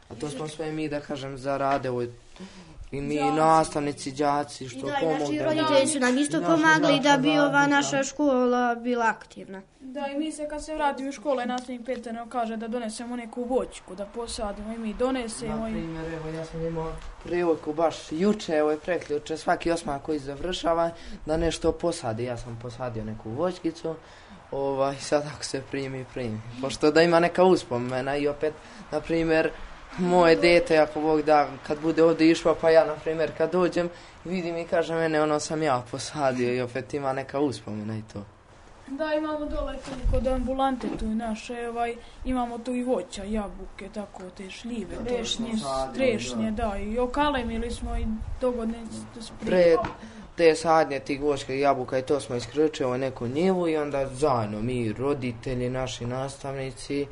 A 0.08 0.14
to 0.14 0.30
smo 0.30 0.48
sve 0.48 0.72
mi, 0.72 0.88
da 0.88 1.00
kažem, 1.00 1.38
zaradili 1.38 2.04
i 2.04 2.83
mi 3.00 3.14
nastavnici, 3.14 4.12
đaci, 4.12 4.68
što 4.68 4.78
I 4.78 4.82
da, 4.82 5.32
i 5.32 5.38
roditelji 5.38 5.86
su 5.86 6.00
nam 6.00 6.18
isto 6.18 6.40
Naši 6.40 6.52
pomagali 6.52 7.00
da 7.00 7.16
bi 7.16 7.28
ova 7.28 7.40
radnika. 7.40 7.66
naša 7.66 8.02
škola 8.02 8.74
bila 8.74 9.06
aktivna. 9.06 9.62
Da, 9.80 10.06
i 10.06 10.18
mi 10.18 10.32
se 10.32 10.48
kad 10.48 10.64
se 10.64 10.74
vrati 10.74 11.08
u 11.08 11.12
škole, 11.12 11.46
nastavnik 11.46 11.86
Petar 11.86 12.14
nam 12.14 12.28
kaže 12.28 12.56
da 12.56 12.68
donesemo 12.68 13.16
neku 13.16 13.44
voćku, 13.44 13.94
da 13.94 14.06
posadimo 14.06 14.72
i 14.72 14.78
mi 14.78 14.94
donesemo. 14.94 15.56
Na 15.56 15.68
i... 15.68 15.72
primjer, 15.72 16.14
evo, 16.14 16.28
ja 16.28 16.44
sam 16.44 16.66
imao 16.66 16.92
priliku 17.24 17.72
baš 17.72 17.96
juče, 18.10 18.52
evo 18.52 18.70
je 18.70 18.78
preključe, 18.78 19.36
svaki 19.36 19.70
osmak 19.70 20.02
koji 20.02 20.18
završava, 20.18 20.90
da 21.26 21.36
nešto 21.36 21.72
posadi. 21.72 22.24
Ja 22.24 22.36
sam 22.36 22.58
posadio 22.62 23.04
neku 23.04 23.30
voćkicu, 23.30 23.94
ovaj, 24.50 24.96
sad 24.96 25.24
ako 25.34 25.44
se 25.44 25.62
primi, 25.70 26.04
primi. 26.14 26.40
Pošto 26.60 26.90
da 26.90 27.02
ima 27.02 27.20
neka 27.20 27.44
uspomena 27.44 28.16
i 28.16 28.28
opet, 28.28 28.54
na 28.92 29.00
primjer, 29.00 29.50
moje 29.98 30.36
dete, 30.36 30.78
ako 30.78 31.00
Bog 31.00 31.22
da, 31.22 31.48
kad 31.62 31.80
bude 31.80 32.04
ovdje 32.04 32.30
išlo, 32.30 32.54
pa 32.54 32.70
ja, 32.70 32.84
na 32.84 32.94
primjer, 32.94 33.30
kad 33.38 33.52
dođem, 33.52 33.88
vidim 34.24 34.56
i 34.56 34.64
kaže 34.64 34.94
mene, 34.94 35.22
ono 35.22 35.40
sam 35.40 35.62
ja 35.62 35.82
posadio 35.90 36.54
i 36.54 36.60
opet 36.60 36.94
ima 36.94 37.12
neka 37.12 37.40
uspomena 37.40 37.98
i 37.98 38.02
to. 38.12 38.22
Da, 38.88 39.14
imamo 39.14 39.38
dole 39.40 39.74
kod 40.10 40.26
ambulante 40.26 40.86
tu 40.98 41.04
i 41.04 41.14
naše, 41.14 41.68
ovaj, 41.68 41.94
imamo 42.24 42.58
tu 42.58 42.74
i 42.74 42.82
voća, 42.82 43.24
jabuke, 43.24 43.88
tako, 43.88 44.22
te 44.30 44.50
šljive, 44.50 44.96
tešnje, 45.08 45.56
Sadimo, 45.56 45.94
trešnje, 45.94 46.50
da, 46.50 46.72
i 46.78 46.98
okalemili 46.98 47.70
smo 47.70 47.96
i 47.96 48.06
dogodne 48.40 48.78
s- 49.20 49.30
Pre 49.40 49.76
te 50.36 50.54
sadnje 50.54 51.00
tih 51.00 51.20
voćka 51.22 51.54
i 51.54 51.60
jabuka 51.60 51.98
i 51.98 52.02
to 52.02 52.20
smo 52.20 52.36
iskrčili 52.36 52.98
neku 52.98 53.26
njivu 53.26 53.68
i 53.68 53.76
onda 53.76 54.06
zajedno 54.08 54.60
mi 54.60 54.92
roditelji, 54.92 55.70
naši 55.70 56.06
nastavnici, 56.06 57.06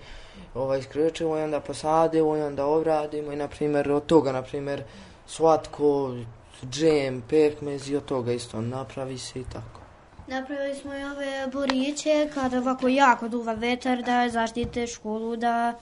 ovaj 0.55 0.79
iskrčimo 0.79 1.39
i 1.39 1.43
onda 1.43 1.61
posadimo 1.61 2.37
i 2.37 2.43
onda 2.43 2.67
obradimo 2.67 3.33
i 3.33 3.37
na 3.37 3.49
primjer 3.49 3.93
od 3.93 4.07
toga 4.07 4.33
na 4.33 4.43
primjer 4.43 4.83
slatko, 5.27 6.17
džem, 6.71 7.23
pekmez 7.29 7.91
i 7.91 7.97
od 7.97 8.05
toga 8.05 8.33
isto 8.33 8.61
napravi 8.61 9.19
se 9.19 9.41
i 9.41 9.45
tako. 9.45 9.81
Napravili 10.27 10.75
smo 10.75 10.95
i 10.95 11.05
ove 11.05 11.47
boriće 11.53 12.31
kada 12.35 12.59
ovako 12.59 12.89
jako 12.89 13.29
duva 13.29 13.53
vetar 13.53 14.03
da 14.03 14.29
zaštite 14.29 14.87
školu 14.87 15.37
da 15.37 15.75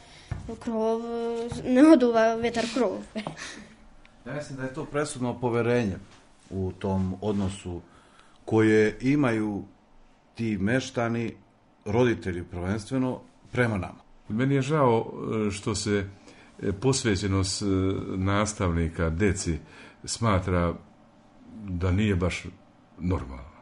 krov, 0.59 1.01
ne 1.65 1.93
oduva 1.93 2.35
vetar 2.35 2.65
krov. 2.75 2.99
Ja 4.27 4.35
mislim 4.35 4.59
da 4.59 4.65
je 4.65 4.75
to 4.75 4.85
presudno 4.85 5.41
poverenje 5.41 5.97
u 6.51 6.73
tom 6.79 7.17
odnosu 7.21 7.81
koje 8.45 8.97
imaju 9.01 9.65
ti 10.35 10.59
meštani, 10.59 11.35
roditelji 11.85 12.45
prvenstveno, 12.45 13.21
prema 13.53 13.77
nama. 13.77 14.00
Meni 14.31 14.55
je 14.55 14.63
žao 14.63 15.07
e, 15.07 15.51
što 15.51 15.75
se 15.75 16.07
e, 16.63 16.73
posvećenost 16.73 17.63
e, 17.63 17.67
nastavnika 18.17 19.11
deci 19.11 19.59
smatra 20.05 20.75
da 21.69 21.91
nije 21.91 22.17
baš 22.17 22.47
normalna. 22.99 23.61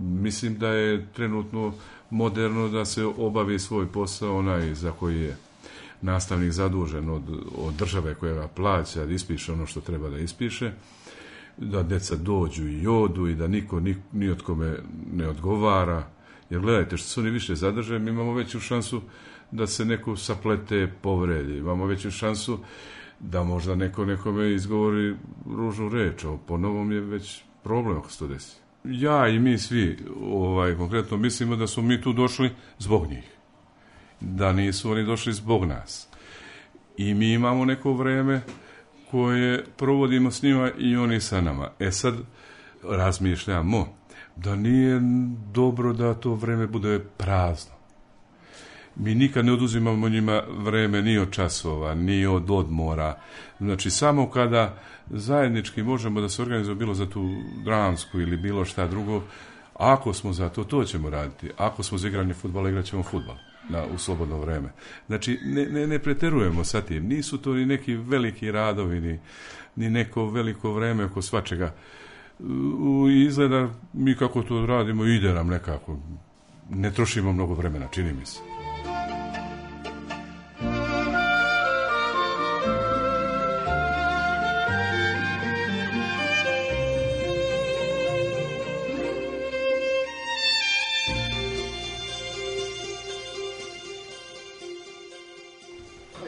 Mislim 0.00 0.58
da 0.58 0.68
je 0.68 1.06
trenutno 1.12 1.72
moderno 2.10 2.68
da 2.68 2.84
se 2.84 3.04
obavi 3.04 3.58
svoj 3.58 3.86
posao 3.92 4.38
onaj 4.38 4.74
za 4.74 4.92
koji 4.92 5.20
je 5.20 5.36
nastavnik 6.02 6.52
zadužen 6.52 7.10
od, 7.10 7.22
od 7.58 7.74
države 7.74 8.14
koja 8.14 8.34
ga 8.34 8.48
plaća, 8.48 9.04
da 9.04 9.12
ispiše 9.12 9.52
ono 9.52 9.66
što 9.66 9.80
treba 9.80 10.08
da 10.08 10.18
ispiše, 10.18 10.72
da 11.56 11.82
deca 11.82 12.16
dođu 12.16 12.68
i 12.68 12.86
odu 12.86 13.28
i 13.28 13.34
da 13.34 13.46
niko 13.46 13.80
ni, 13.80 13.96
ni 14.12 14.28
od 14.28 14.42
kome 14.42 14.76
ne 15.12 15.28
odgovara. 15.28 16.15
Jer 16.50 16.60
gledajte, 16.60 16.96
što 16.96 17.08
se 17.08 17.20
oni 17.20 17.30
više 17.30 17.54
zadrže, 17.54 17.98
mi 17.98 18.10
imamo 18.10 18.34
veću 18.34 18.60
šansu 18.60 19.02
da 19.50 19.66
se 19.66 19.84
neko 19.84 20.16
saplete 20.16 20.92
povredi. 21.02 21.58
Imamo 21.58 21.86
veću 21.86 22.10
šansu 22.10 22.58
da 23.20 23.42
možda 23.42 23.74
neko 23.74 24.04
nekome 24.04 24.54
izgovori 24.54 25.14
ružnu 25.46 25.88
reč. 25.88 26.24
Ovo 26.24 26.36
po 26.36 26.56
novom 26.56 26.92
je 26.92 27.00
već 27.00 27.42
problem 27.62 27.98
ako 27.98 28.10
se 28.10 28.18
to 28.18 28.26
desi. 28.26 28.56
Ja 28.84 29.28
i 29.28 29.38
mi 29.38 29.58
svi 29.58 29.98
ovaj, 30.22 30.76
konkretno 30.76 31.16
mislimo 31.16 31.56
da 31.56 31.66
smo 31.66 31.82
mi 31.82 32.02
tu 32.02 32.12
došli 32.12 32.50
zbog 32.78 33.06
njih. 33.06 33.24
Da 34.20 34.52
nisu 34.52 34.90
oni 34.90 35.04
došli 35.04 35.32
zbog 35.32 35.64
nas. 35.64 36.08
I 36.96 37.14
mi 37.14 37.32
imamo 37.32 37.64
neko 37.64 37.92
vreme 37.92 38.40
koje 39.10 39.64
provodimo 39.76 40.30
s 40.30 40.42
njima 40.42 40.70
i 40.78 40.96
oni 40.96 41.20
sa 41.20 41.40
nama. 41.40 41.70
E 41.78 41.90
sad 41.90 42.14
razmišljamo 42.82 43.96
da 44.36 44.56
nije 44.56 45.00
dobro 45.52 45.92
da 45.92 46.14
to 46.14 46.34
vreme 46.34 46.66
bude 46.66 47.00
prazno. 47.16 47.76
Mi 48.96 49.14
nikad 49.14 49.44
ne 49.44 49.52
oduzimamo 49.52 50.08
njima 50.08 50.42
vreme 50.48 51.02
ni 51.02 51.18
od 51.18 51.30
časova, 51.30 51.94
ni 51.94 52.26
od 52.26 52.50
odmora. 52.50 53.18
Znači, 53.58 53.90
samo 53.90 54.30
kada 54.30 54.78
zajednički 55.10 55.82
možemo 55.82 56.20
da 56.20 56.28
se 56.28 56.42
organizujemo 56.42 56.78
bilo 56.78 56.94
za 56.94 57.06
tu 57.06 57.30
dramsku 57.64 58.20
ili 58.20 58.36
bilo 58.36 58.64
šta 58.64 58.86
drugo, 58.86 59.22
ako 59.74 60.12
smo 60.12 60.32
za 60.32 60.48
to, 60.48 60.64
to 60.64 60.84
ćemo 60.84 61.10
raditi. 61.10 61.50
Ako 61.56 61.82
smo 61.82 61.98
za 61.98 62.08
igranje 62.08 62.34
futbala, 62.34 62.68
igrat 62.68 62.84
ćemo 62.84 63.02
futbal 63.02 63.36
na, 63.68 63.84
u 63.94 63.98
slobodno 63.98 64.38
vreme. 64.38 64.68
Znači, 65.06 65.40
ne, 65.44 65.66
ne, 65.66 65.86
ne 65.86 65.98
preterujemo 65.98 66.64
sa 66.64 66.80
tim. 66.80 67.06
Nisu 67.06 67.38
to 67.38 67.54
ni 67.54 67.66
neki 67.66 67.94
veliki 67.94 68.52
radovi, 68.52 69.00
ni, 69.00 69.18
ni 69.76 69.90
neko 69.90 70.26
veliko 70.30 70.72
vreme 70.72 71.04
oko 71.04 71.22
svačega. 71.22 71.72
Izgleda 73.26 73.68
mi 73.92 74.16
kako 74.16 74.42
to 74.42 74.66
radimo, 74.66 75.04
ide 75.04 75.32
nam 75.32 75.48
nekako. 75.48 75.98
Ne 76.70 76.90
trošimo 76.90 77.32
mnogo 77.32 77.54
vremena, 77.54 77.86
čini 77.90 78.12
mi 78.12 78.26
se. 78.26 78.40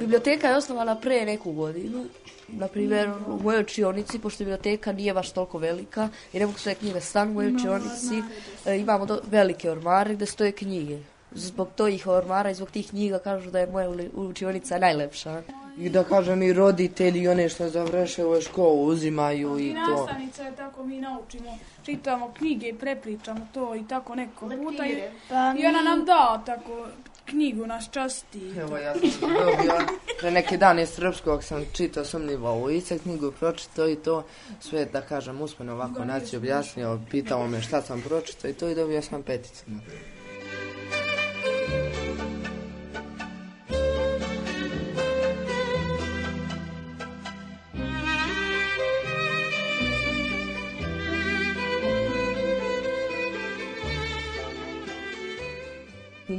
Biblioteka 0.00 0.48
je 0.48 0.56
osnovana 0.56 0.94
pre 0.94 1.24
neku 1.24 1.52
godinu. 1.52 2.04
Na 2.48 2.68
primjer, 2.68 3.10
u 3.26 3.42
mojoj 3.42 3.60
učionici, 3.60 4.18
pošto 4.18 4.44
biblioteka 4.44 4.92
nije 4.92 5.14
baš 5.14 5.30
toliko 5.30 5.58
velika 5.58 6.08
i 6.32 6.38
ne 6.38 6.46
mogu 6.46 6.58
sve 6.58 6.74
knjige 6.74 7.00
stan 7.00 7.28
u 7.30 7.32
mojoj 7.32 7.54
učionici, 7.54 8.22
e, 8.66 8.78
imamo 8.78 9.06
do, 9.06 9.20
velike 9.30 9.70
ormare 9.70 10.14
gde 10.14 10.26
stoje 10.26 10.52
knjige. 10.52 10.98
Zbog 11.32 11.68
tojih 11.76 12.06
ormara 12.06 12.50
i 12.50 12.54
zbog 12.54 12.70
tih 12.70 12.88
knjiga 12.88 13.18
kažu 13.18 13.50
da 13.50 13.58
je 13.58 13.66
moja 13.66 13.90
učionica 14.14 14.78
najlepša. 14.78 15.42
I 15.78 15.88
da 15.88 16.04
kažem 16.04 16.42
i 16.42 16.52
roditelji 16.52 17.20
i 17.20 17.28
one 17.28 17.48
što 17.48 17.68
završile 17.68 18.42
školu 18.42 18.84
uzimaju 18.84 19.58
i 19.58 19.66
I 19.66 19.74
to. 19.74 19.96
nastavnica 19.96 20.42
je 20.42 20.56
tako, 20.56 20.84
mi 20.84 21.00
naučimo, 21.00 21.58
čitamo 21.84 22.32
knjige, 22.38 22.74
prepričamo 22.80 23.48
to 23.54 23.74
i 23.74 23.84
tako 23.88 24.14
neko 24.14 24.48
puta. 24.48 24.86
I, 24.86 25.02
Pa 25.28 25.54
I 25.58 25.66
ona 25.66 25.82
nam 25.82 26.04
da 26.04 26.42
tako 26.46 26.86
knjigu 27.24 27.66
nas 27.66 27.90
časti. 27.90 28.40
Evo 28.60 28.76
ja 28.76 28.94
sam 28.94 29.30
dobio 29.30 29.74
pre 30.20 30.30
neki 30.30 30.56
dan 30.56 30.78
iz 30.78 30.88
srpskog 30.88 31.44
sam 31.44 31.64
čitao 31.72 32.04
sumnjivo 32.04 32.54
ulice, 32.54 32.98
knjigu 32.98 33.32
pročitao 33.32 33.88
i 33.88 33.96
to 33.96 34.24
sve 34.60 34.84
da 34.84 35.00
kažem 35.00 35.40
usmeno 35.40 35.72
ovako 35.72 36.04
naći 36.04 36.36
objasnio, 36.36 37.00
pitao 37.10 37.46
me 37.48 37.62
šta 37.62 37.82
sam 37.82 38.02
pročitao 38.02 38.50
i 38.50 38.54
to 38.54 38.68
i 38.68 38.74
dobio 38.74 39.02
sam 39.02 39.22
peticu. 39.22 39.64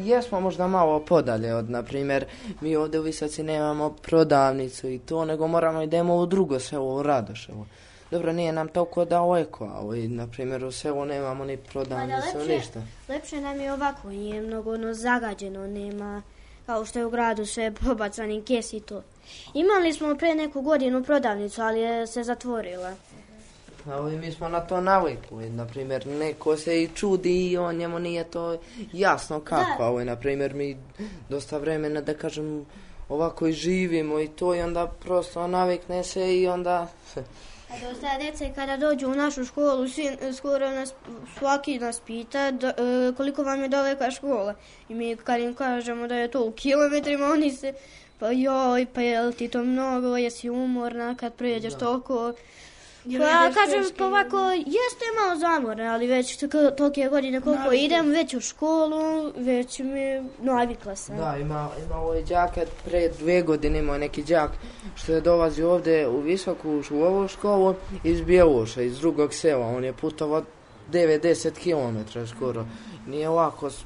Jesmo 0.09 0.39
možda 0.39 0.67
malo 0.67 0.99
podalje 0.99 1.55
od, 1.55 1.69
na 1.69 1.83
primjer, 1.83 2.25
mi 2.61 2.75
ovdje 2.75 2.99
u 2.99 3.03
Visoci 3.03 3.43
nemamo 3.43 3.89
prodavnicu 3.89 4.89
i 4.89 4.99
to, 4.99 5.25
nego 5.25 5.47
moramo 5.47 5.81
idemo 5.81 6.15
u 6.15 6.25
drugo 6.25 6.59
selo, 6.59 6.95
u 6.95 7.03
Radoševo. 7.03 7.65
Dobro, 8.11 8.33
nije 8.33 8.51
nam 8.51 8.67
toliko 8.67 9.05
daleko, 9.05 9.71
ali, 9.75 10.07
na 10.07 10.27
primjer, 10.27 10.65
u 10.65 10.71
selu 10.71 11.05
nemamo 11.05 11.45
ni 11.45 11.57
prodavnicu, 11.57 12.37
lepše, 12.37 12.53
ništa. 12.53 12.81
lepše 13.09 13.41
nam 13.41 13.59
je 13.59 13.73
ovako, 13.73 14.09
nije 14.09 14.41
mnogo 14.41 14.73
ono 14.73 14.93
zagađeno, 14.93 15.67
nema 15.67 16.21
kao 16.65 16.85
što 16.85 16.99
je 16.99 17.05
u 17.05 17.09
gradu 17.09 17.45
sve 17.45 17.71
pobacani 17.85 18.41
kes 18.41 18.73
i 18.73 18.79
to. 18.79 19.03
Imali 19.53 19.93
smo 19.93 20.15
pre 20.15 20.35
neku 20.35 20.61
godinu 20.61 21.03
prodavnicu, 21.03 21.61
ali 21.61 21.79
je 21.79 22.07
se 22.07 22.23
zatvorila. 22.23 22.93
Ali 23.91 24.17
mi 24.17 24.31
smo 24.31 24.49
na 24.49 24.59
to 24.59 24.81
navikli, 24.81 25.49
na 25.49 25.65
primjer, 25.65 26.07
neko 26.07 26.57
se 26.57 26.83
i 26.83 26.89
čudi 26.95 27.51
i 27.51 27.57
on 27.57 27.75
njemu 27.75 27.99
nije 27.99 28.23
to 28.23 28.57
jasno 28.93 29.39
kako, 29.39 29.83
ali, 29.83 30.05
na 30.05 30.15
primjer, 30.15 30.53
mi 30.53 30.77
dosta 31.29 31.57
vremena, 31.57 32.01
da 32.01 32.13
kažem, 32.13 32.65
ovako 33.09 33.47
i 33.47 33.53
živimo 33.53 34.19
i 34.19 34.27
to 34.27 34.55
i 34.55 34.61
onda 34.61 34.87
prosto 34.99 35.47
navikne 35.47 36.03
se 36.03 36.39
i 36.39 36.47
onda... 36.47 36.87
A 37.69 37.89
dosta 37.89 38.17
djece 38.17 38.51
kada 38.55 38.77
dođu 38.77 39.07
u 39.07 39.15
našu 39.15 39.45
školu, 39.45 39.87
svi, 39.87 40.17
skoro 40.37 40.69
nas, 40.69 40.93
svaki 41.37 41.79
nas 41.79 41.99
pita 41.99 42.51
da, 42.51 42.67
e, 42.67 42.73
koliko 43.17 43.43
vam 43.43 43.61
je 43.61 43.67
daleka 43.67 44.11
škola. 44.11 44.55
I 44.89 44.93
mi 44.93 45.15
kad 45.15 45.41
im 45.41 45.53
kažemo 45.53 46.07
da 46.07 46.15
je 46.15 46.31
to 46.31 46.45
u 46.45 46.51
kilometrima, 46.51 47.25
oni 47.25 47.51
se, 47.51 47.73
pa 48.19 48.31
joj, 48.31 48.85
pa 48.93 49.01
je 49.01 49.31
ti 49.31 49.47
to 49.47 49.63
mnogo, 49.63 50.17
jesi 50.17 50.49
umorna 50.49 51.15
kad 51.15 51.33
pređeš 51.33 51.73
toliko. 51.73 52.33
Pa 53.03 53.09
kažem 53.55 53.83
pa 53.97 54.05
ovako, 54.05 54.37
jeste 54.51 55.05
malo 55.17 55.39
zamorna, 55.39 55.83
ali 55.85 56.07
već 56.07 56.37
tolike 56.77 57.07
godine 57.09 57.41
koliko 57.41 57.63
Navikla. 57.63 57.85
idem, 57.85 58.05
već 58.07 58.33
u 58.33 58.41
školu, 58.41 58.99
već 59.37 59.79
mi 59.79 60.05
navikla 60.39 60.95
sam. 60.95 61.17
Da, 61.17 61.37
ima, 61.37 61.69
ima 61.79 61.95
ovaj 61.95 62.23
đak, 62.23 62.49
pre 62.85 63.09
dve 63.09 63.41
godine 63.41 63.79
imao 63.79 63.97
neki 63.97 64.23
đak 64.23 64.51
što 64.95 65.13
je 65.13 65.21
dolazi 65.21 65.63
ovdje 65.63 66.07
u 66.07 66.19
visoku 66.19 66.69
u 66.91 67.03
ovu 67.03 67.27
školu 67.27 67.75
iz 68.03 68.21
Bjeloša, 68.21 68.81
iz 68.81 68.99
drugog 68.99 69.33
sela. 69.33 69.67
On 69.67 69.83
je 69.83 69.93
putovao 69.93 70.43
90 70.89 71.51
km 71.53 71.97
skoro. 72.27 72.65
Nije 73.07 73.29
ovako 73.29 73.69
s- 73.69 73.83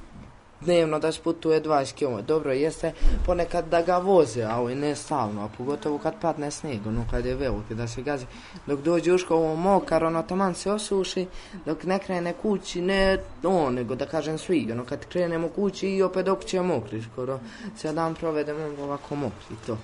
dnevno 0.64 1.00
da 1.00 1.12
sputuje 1.12 1.62
20 1.62 1.94
km. 1.94 2.26
Dobro, 2.28 2.52
jeste 2.52 2.92
ponekad 3.26 3.70
da 3.70 3.82
ga 3.82 3.98
voze, 3.98 4.44
ali 4.44 4.76
ne 4.76 4.96
stalno, 4.96 5.44
a 5.44 5.50
pogotovo 5.58 5.98
kad 5.98 6.14
padne 6.22 6.52
snijeg, 6.52 6.88
ono 6.88 7.06
kad 7.12 7.26
je 7.26 7.36
veliki 7.36 7.76
da 7.76 7.88
se 7.88 8.02
gazi. 8.02 8.26
Dok 8.66 8.80
dođe 8.80 9.14
u 9.14 9.18
školu 9.18 9.56
mokar, 9.56 10.04
ono 10.04 10.24
taman 10.24 10.56
se 10.56 10.72
osuši, 10.72 11.28
dok 11.66 11.84
ne 11.84 12.00
krene 12.00 12.34
kući, 12.34 12.82
ne 12.82 13.18
on, 13.44 13.74
nego 13.74 13.96
da 13.96 14.06
kažem 14.06 14.38
svi, 14.38 14.70
ono 14.72 14.86
kad 14.86 15.06
krenemo 15.06 15.50
kući 15.50 15.90
i 15.90 16.04
opet 16.04 16.26
dok 16.26 16.46
će 16.46 16.62
mokri, 16.62 17.04
skoro 17.12 17.40
cijel 17.78 17.96
dan 17.96 18.16
provedemo 18.16 18.84
ovako 18.84 19.16
mokri, 19.16 19.56
to. 19.68 19.78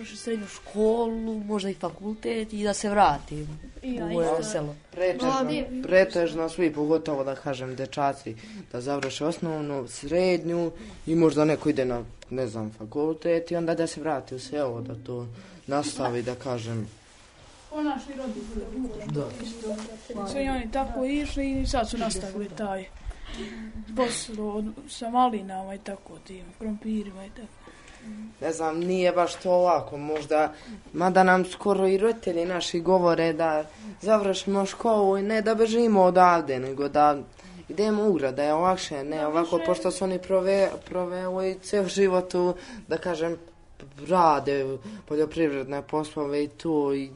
Da 0.00 0.04
završim 0.04 0.16
srednju 0.16 0.46
školu, 0.46 1.38
možda 1.38 1.70
i 1.70 1.74
fakultet 1.74 2.52
i 2.52 2.64
da 2.64 2.74
se 2.74 2.90
vratim 2.90 3.48
I 3.82 3.94
ja 3.94 4.04
u 4.04 4.08
moje 4.08 4.28
isto. 4.32 4.52
selo. 4.52 4.74
Pretežno, 4.90 5.82
pretežno 5.82 6.48
svi, 6.48 6.72
pogotovo 6.72 7.24
da 7.24 7.34
kažem 7.34 7.76
dečaci, 7.76 8.34
da 8.72 8.80
završe 8.80 9.24
osnovnu, 9.24 9.88
srednju 9.88 10.70
i 11.06 11.14
možda 11.14 11.44
neko 11.44 11.68
ide 11.68 11.84
na, 11.84 12.02
ne 12.30 12.46
znam, 12.46 12.70
fakultet 12.78 13.50
i 13.50 13.56
onda 13.56 13.74
da 13.74 13.86
se 13.86 14.00
vrati 14.00 14.34
u 14.34 14.38
selo, 14.38 14.80
da 14.80 14.94
to 15.06 15.26
nastavi, 15.66 16.22
da 16.22 16.34
kažem, 16.34 16.88
naši 17.76 18.12
roditelji. 18.18 19.06
Da. 19.06 19.26
Isto. 19.42 19.76
Sve 20.30 20.44
i 20.44 20.48
oni 20.48 20.70
tako 20.72 21.04
išli 21.04 21.60
i 21.60 21.66
sad 21.66 21.90
su 21.90 21.98
nastavili 21.98 22.48
taj 22.48 22.84
posao 23.96 24.64
sa 24.88 25.10
malinama 25.10 25.74
i 25.74 25.78
tako 25.78 26.18
tim, 26.18 26.44
krompirima 26.58 27.26
i 27.26 27.30
tako. 27.30 27.59
Ne 28.40 28.52
znam, 28.52 28.78
nije 28.78 29.12
baš 29.12 29.34
to 29.34 29.58
lako, 29.58 29.96
možda, 29.96 30.52
mada 30.92 31.22
nam 31.22 31.44
skoro 31.44 31.86
i 31.86 31.98
roditelji 31.98 32.44
naši 32.44 32.80
govore 32.80 33.32
da 33.32 33.64
završimo 34.00 34.66
školu 34.66 35.18
i 35.18 35.22
ne 35.22 35.42
da 35.42 35.54
bežimo 35.54 36.02
odavde, 36.02 36.58
nego 36.58 36.88
da 36.88 37.16
idemo 37.68 38.08
u 38.08 38.12
grad, 38.12 38.34
da 38.34 38.42
je 38.42 38.52
lakše, 38.52 39.04
ne 39.04 39.26
ovako, 39.26 39.60
pošto 39.66 39.90
su 39.90 40.04
oni 40.04 40.18
prove, 40.18 40.70
proveli 40.88 41.58
ceo 41.62 41.84
život 41.84 42.34
u, 42.34 42.54
da 42.88 42.98
kažem, 42.98 43.36
rade 44.08 44.78
poljoprivredne 45.08 45.82
poslove 45.82 46.44
i 46.44 46.48
to 46.48 46.94
i 46.94 47.10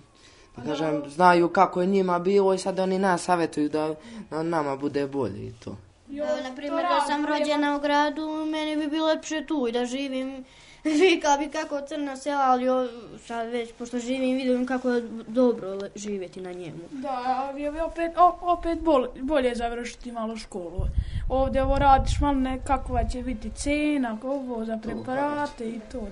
da 0.57 0.63
kažem, 0.63 1.03
znaju 1.09 1.49
kako 1.49 1.81
je 1.81 1.87
njima 1.87 2.19
bilo 2.19 2.55
i 2.55 2.59
sad 2.59 2.79
oni 2.79 2.99
nas 2.99 3.23
savjetuju 3.23 3.69
da, 3.69 3.95
da 4.31 4.43
nama 4.43 4.77
bude 4.77 5.07
bolje 5.07 5.47
i 5.47 5.53
to. 5.65 5.77
Evo, 6.11 6.49
na 6.49 6.57
primjer, 6.57 6.83
da 6.83 7.01
sam 7.07 7.27
rođena 7.27 7.77
u 7.77 7.81
gradu, 7.81 8.47
meni 8.51 8.77
bi 8.77 8.87
bilo 8.87 9.07
lepše 9.07 9.47
tu 9.47 9.67
i 9.69 9.73
da 9.73 9.85
živim 9.85 10.45
Vika 11.01 11.37
bi 11.39 11.49
kako 11.49 11.81
crna 11.81 12.17
sela, 12.17 12.43
ali 12.43 12.69
o, 12.69 12.89
sad 13.27 13.49
već, 13.49 13.73
pošto 13.73 13.99
živim, 13.99 14.37
vidim 14.37 14.67
kako 14.67 14.91
je 14.91 15.03
dobro 15.27 15.75
le- 15.75 15.91
živjeti 15.95 16.41
na 16.41 16.53
njemu. 16.53 16.79
Da, 16.91 17.23
ali 17.49 17.63
je 17.63 17.83
opet, 17.83 18.13
opet 18.41 18.81
bol, 18.81 19.07
bolje 19.21 19.55
završiti 19.55 20.13
malo 20.13 20.37
školu. 20.37 20.87
Ovdje 21.29 21.63
ovo 21.63 21.79
radiš 21.79 22.21
malo 22.21 22.35
nekakva 22.35 23.09
će 23.09 23.23
biti 23.23 23.51
cena, 23.51 24.19
ovo 24.23 24.65
za 24.65 24.79
preparate 24.83 25.69
i 25.69 25.81
to. 25.93 26.07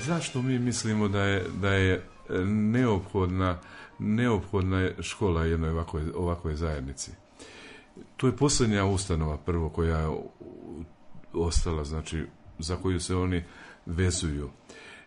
Zašto 0.00 0.42
mi 0.42 0.58
mislimo 0.58 1.08
da 1.08 1.22
je, 1.22 1.44
da 1.60 1.68
je 1.68 1.94
e, 1.94 2.00
neophodna, 2.44 3.58
neophodna 3.98 4.80
je 4.80 4.96
škola 5.00 5.44
jednoj 5.44 5.70
ovakvoj, 5.70 6.02
ovakvoj 6.14 6.56
zajednici? 6.56 7.10
To 8.16 8.26
je 8.26 8.36
posljednja 8.36 8.84
ustanova 8.84 9.36
prvo 9.36 9.68
koja 9.68 9.98
je 9.98 10.08
ostala, 11.32 11.84
znači 11.84 12.24
za 12.58 12.76
koju 12.76 13.00
se 13.00 13.16
oni 13.16 13.44
vezuju. 13.86 14.50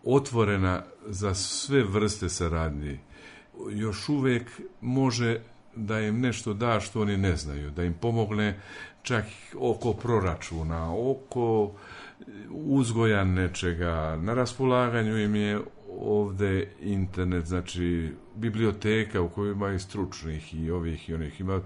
Otvorena 0.04 0.82
za 1.06 1.34
sve 1.34 1.84
vrste 1.84 2.28
saradnji. 2.28 2.98
Još 3.70 4.08
uvijek 4.08 4.60
može 4.80 5.40
da 5.76 6.00
im 6.00 6.20
nešto 6.20 6.54
da 6.54 6.80
što 6.80 7.00
oni 7.00 7.16
ne 7.16 7.36
znaju, 7.36 7.70
da 7.70 7.84
im 7.84 7.94
pomogne 7.94 8.60
čak 9.02 9.24
oko 9.58 9.92
proračuna, 9.92 10.94
oko 11.10 11.72
uzgoja 12.50 13.24
nečega, 13.24 14.18
na 14.22 14.34
raspolaganju 14.34 15.18
im 15.18 15.34
je 15.34 15.60
ovdje 16.00 16.72
internet, 16.80 17.46
znači 17.46 18.12
biblioteka 18.34 19.20
u 19.20 19.28
kojoj 19.28 19.52
ima 19.52 19.72
i 19.72 19.78
stručnih 19.78 20.54
i 20.54 20.70
ovih 20.70 21.08
i 21.08 21.14
onih 21.14 21.40
ima, 21.40 21.54
e, 21.54 21.60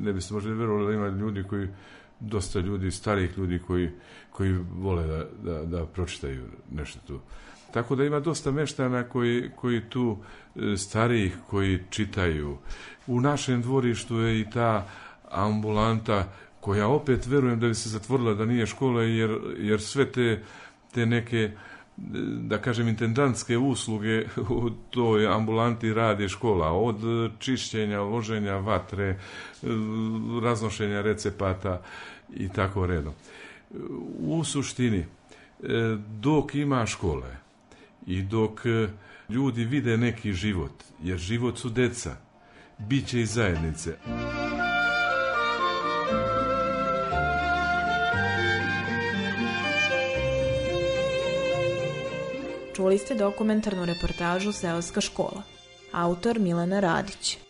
ne 0.00 0.12
biste 0.12 0.34
možda 0.34 0.52
vjerovali 0.52 0.86
da 0.86 0.92
ima 0.92 1.08
ljudi 1.08 1.44
koji, 1.44 1.68
dosta 2.20 2.60
ljudi, 2.60 2.90
starijih 2.90 3.38
ljudi 3.38 3.58
koji, 3.66 3.90
koji 4.30 4.52
vole 4.74 5.06
da, 5.06 5.24
da, 5.42 5.64
da 5.64 5.86
pročitaju 5.86 6.44
nešto 6.70 7.00
tu. 7.06 7.20
Tako 7.72 7.96
da 7.96 8.04
ima 8.04 8.20
dosta 8.20 8.50
meštana 8.50 9.02
koji, 9.02 9.50
koji 9.56 9.80
tu 9.80 10.18
e, 10.56 10.76
starijih 10.76 11.36
koji 11.46 11.78
čitaju. 11.90 12.58
U 13.06 13.20
našem 13.20 13.62
dvorištu 13.62 14.16
je 14.16 14.40
i 14.40 14.50
ta 14.50 14.86
ambulanta 15.30 16.32
koja 16.60 16.88
opet 16.88 17.26
verujem 17.26 17.60
da 17.60 17.68
bi 17.68 17.74
se 17.74 17.88
zatvorila 17.88 18.34
da 18.34 18.44
nije 18.44 18.66
škola 18.66 19.02
jer, 19.02 19.38
jer 19.58 19.80
sve 19.80 20.12
te, 20.12 20.42
te 20.94 21.06
neke 21.06 21.36
e, 21.36 21.52
da 22.40 22.58
kažem 22.58 22.88
intendantske 22.88 23.58
usluge 23.58 24.24
u 24.48 24.70
toj 24.90 25.26
ambulanti 25.26 25.94
radi 25.94 26.28
škola 26.28 26.72
od 26.72 26.96
čišćenja, 27.38 28.00
loženja 28.00 28.56
vatre, 28.56 29.18
raznošenja 30.42 31.00
recepata 31.00 31.82
i 32.34 32.48
tako 32.48 32.86
redom. 32.86 33.12
U 34.18 34.44
suštini 34.44 34.98
e, 34.98 35.06
dok 36.20 36.54
ima 36.54 36.86
škole 36.86 37.36
i 38.06 38.22
dok 38.22 38.60
ljudi 39.28 39.64
vide 39.64 39.96
neki 39.96 40.32
život, 40.32 40.72
jer 41.02 41.18
život 41.18 41.58
su 41.58 41.68
deca, 41.68 42.16
bit 42.78 43.06
će 43.06 43.20
i 43.20 43.26
zajednice. 43.26 43.96
Čuli 52.80 52.96
ste 52.96 53.12
dokumentarnu 53.12 53.84
reportažu 53.84 54.56
Seoska 54.56 55.04
škola. 55.04 55.44
Autor 55.92 56.40
Milena 56.40 56.80
Radić. 56.80 57.49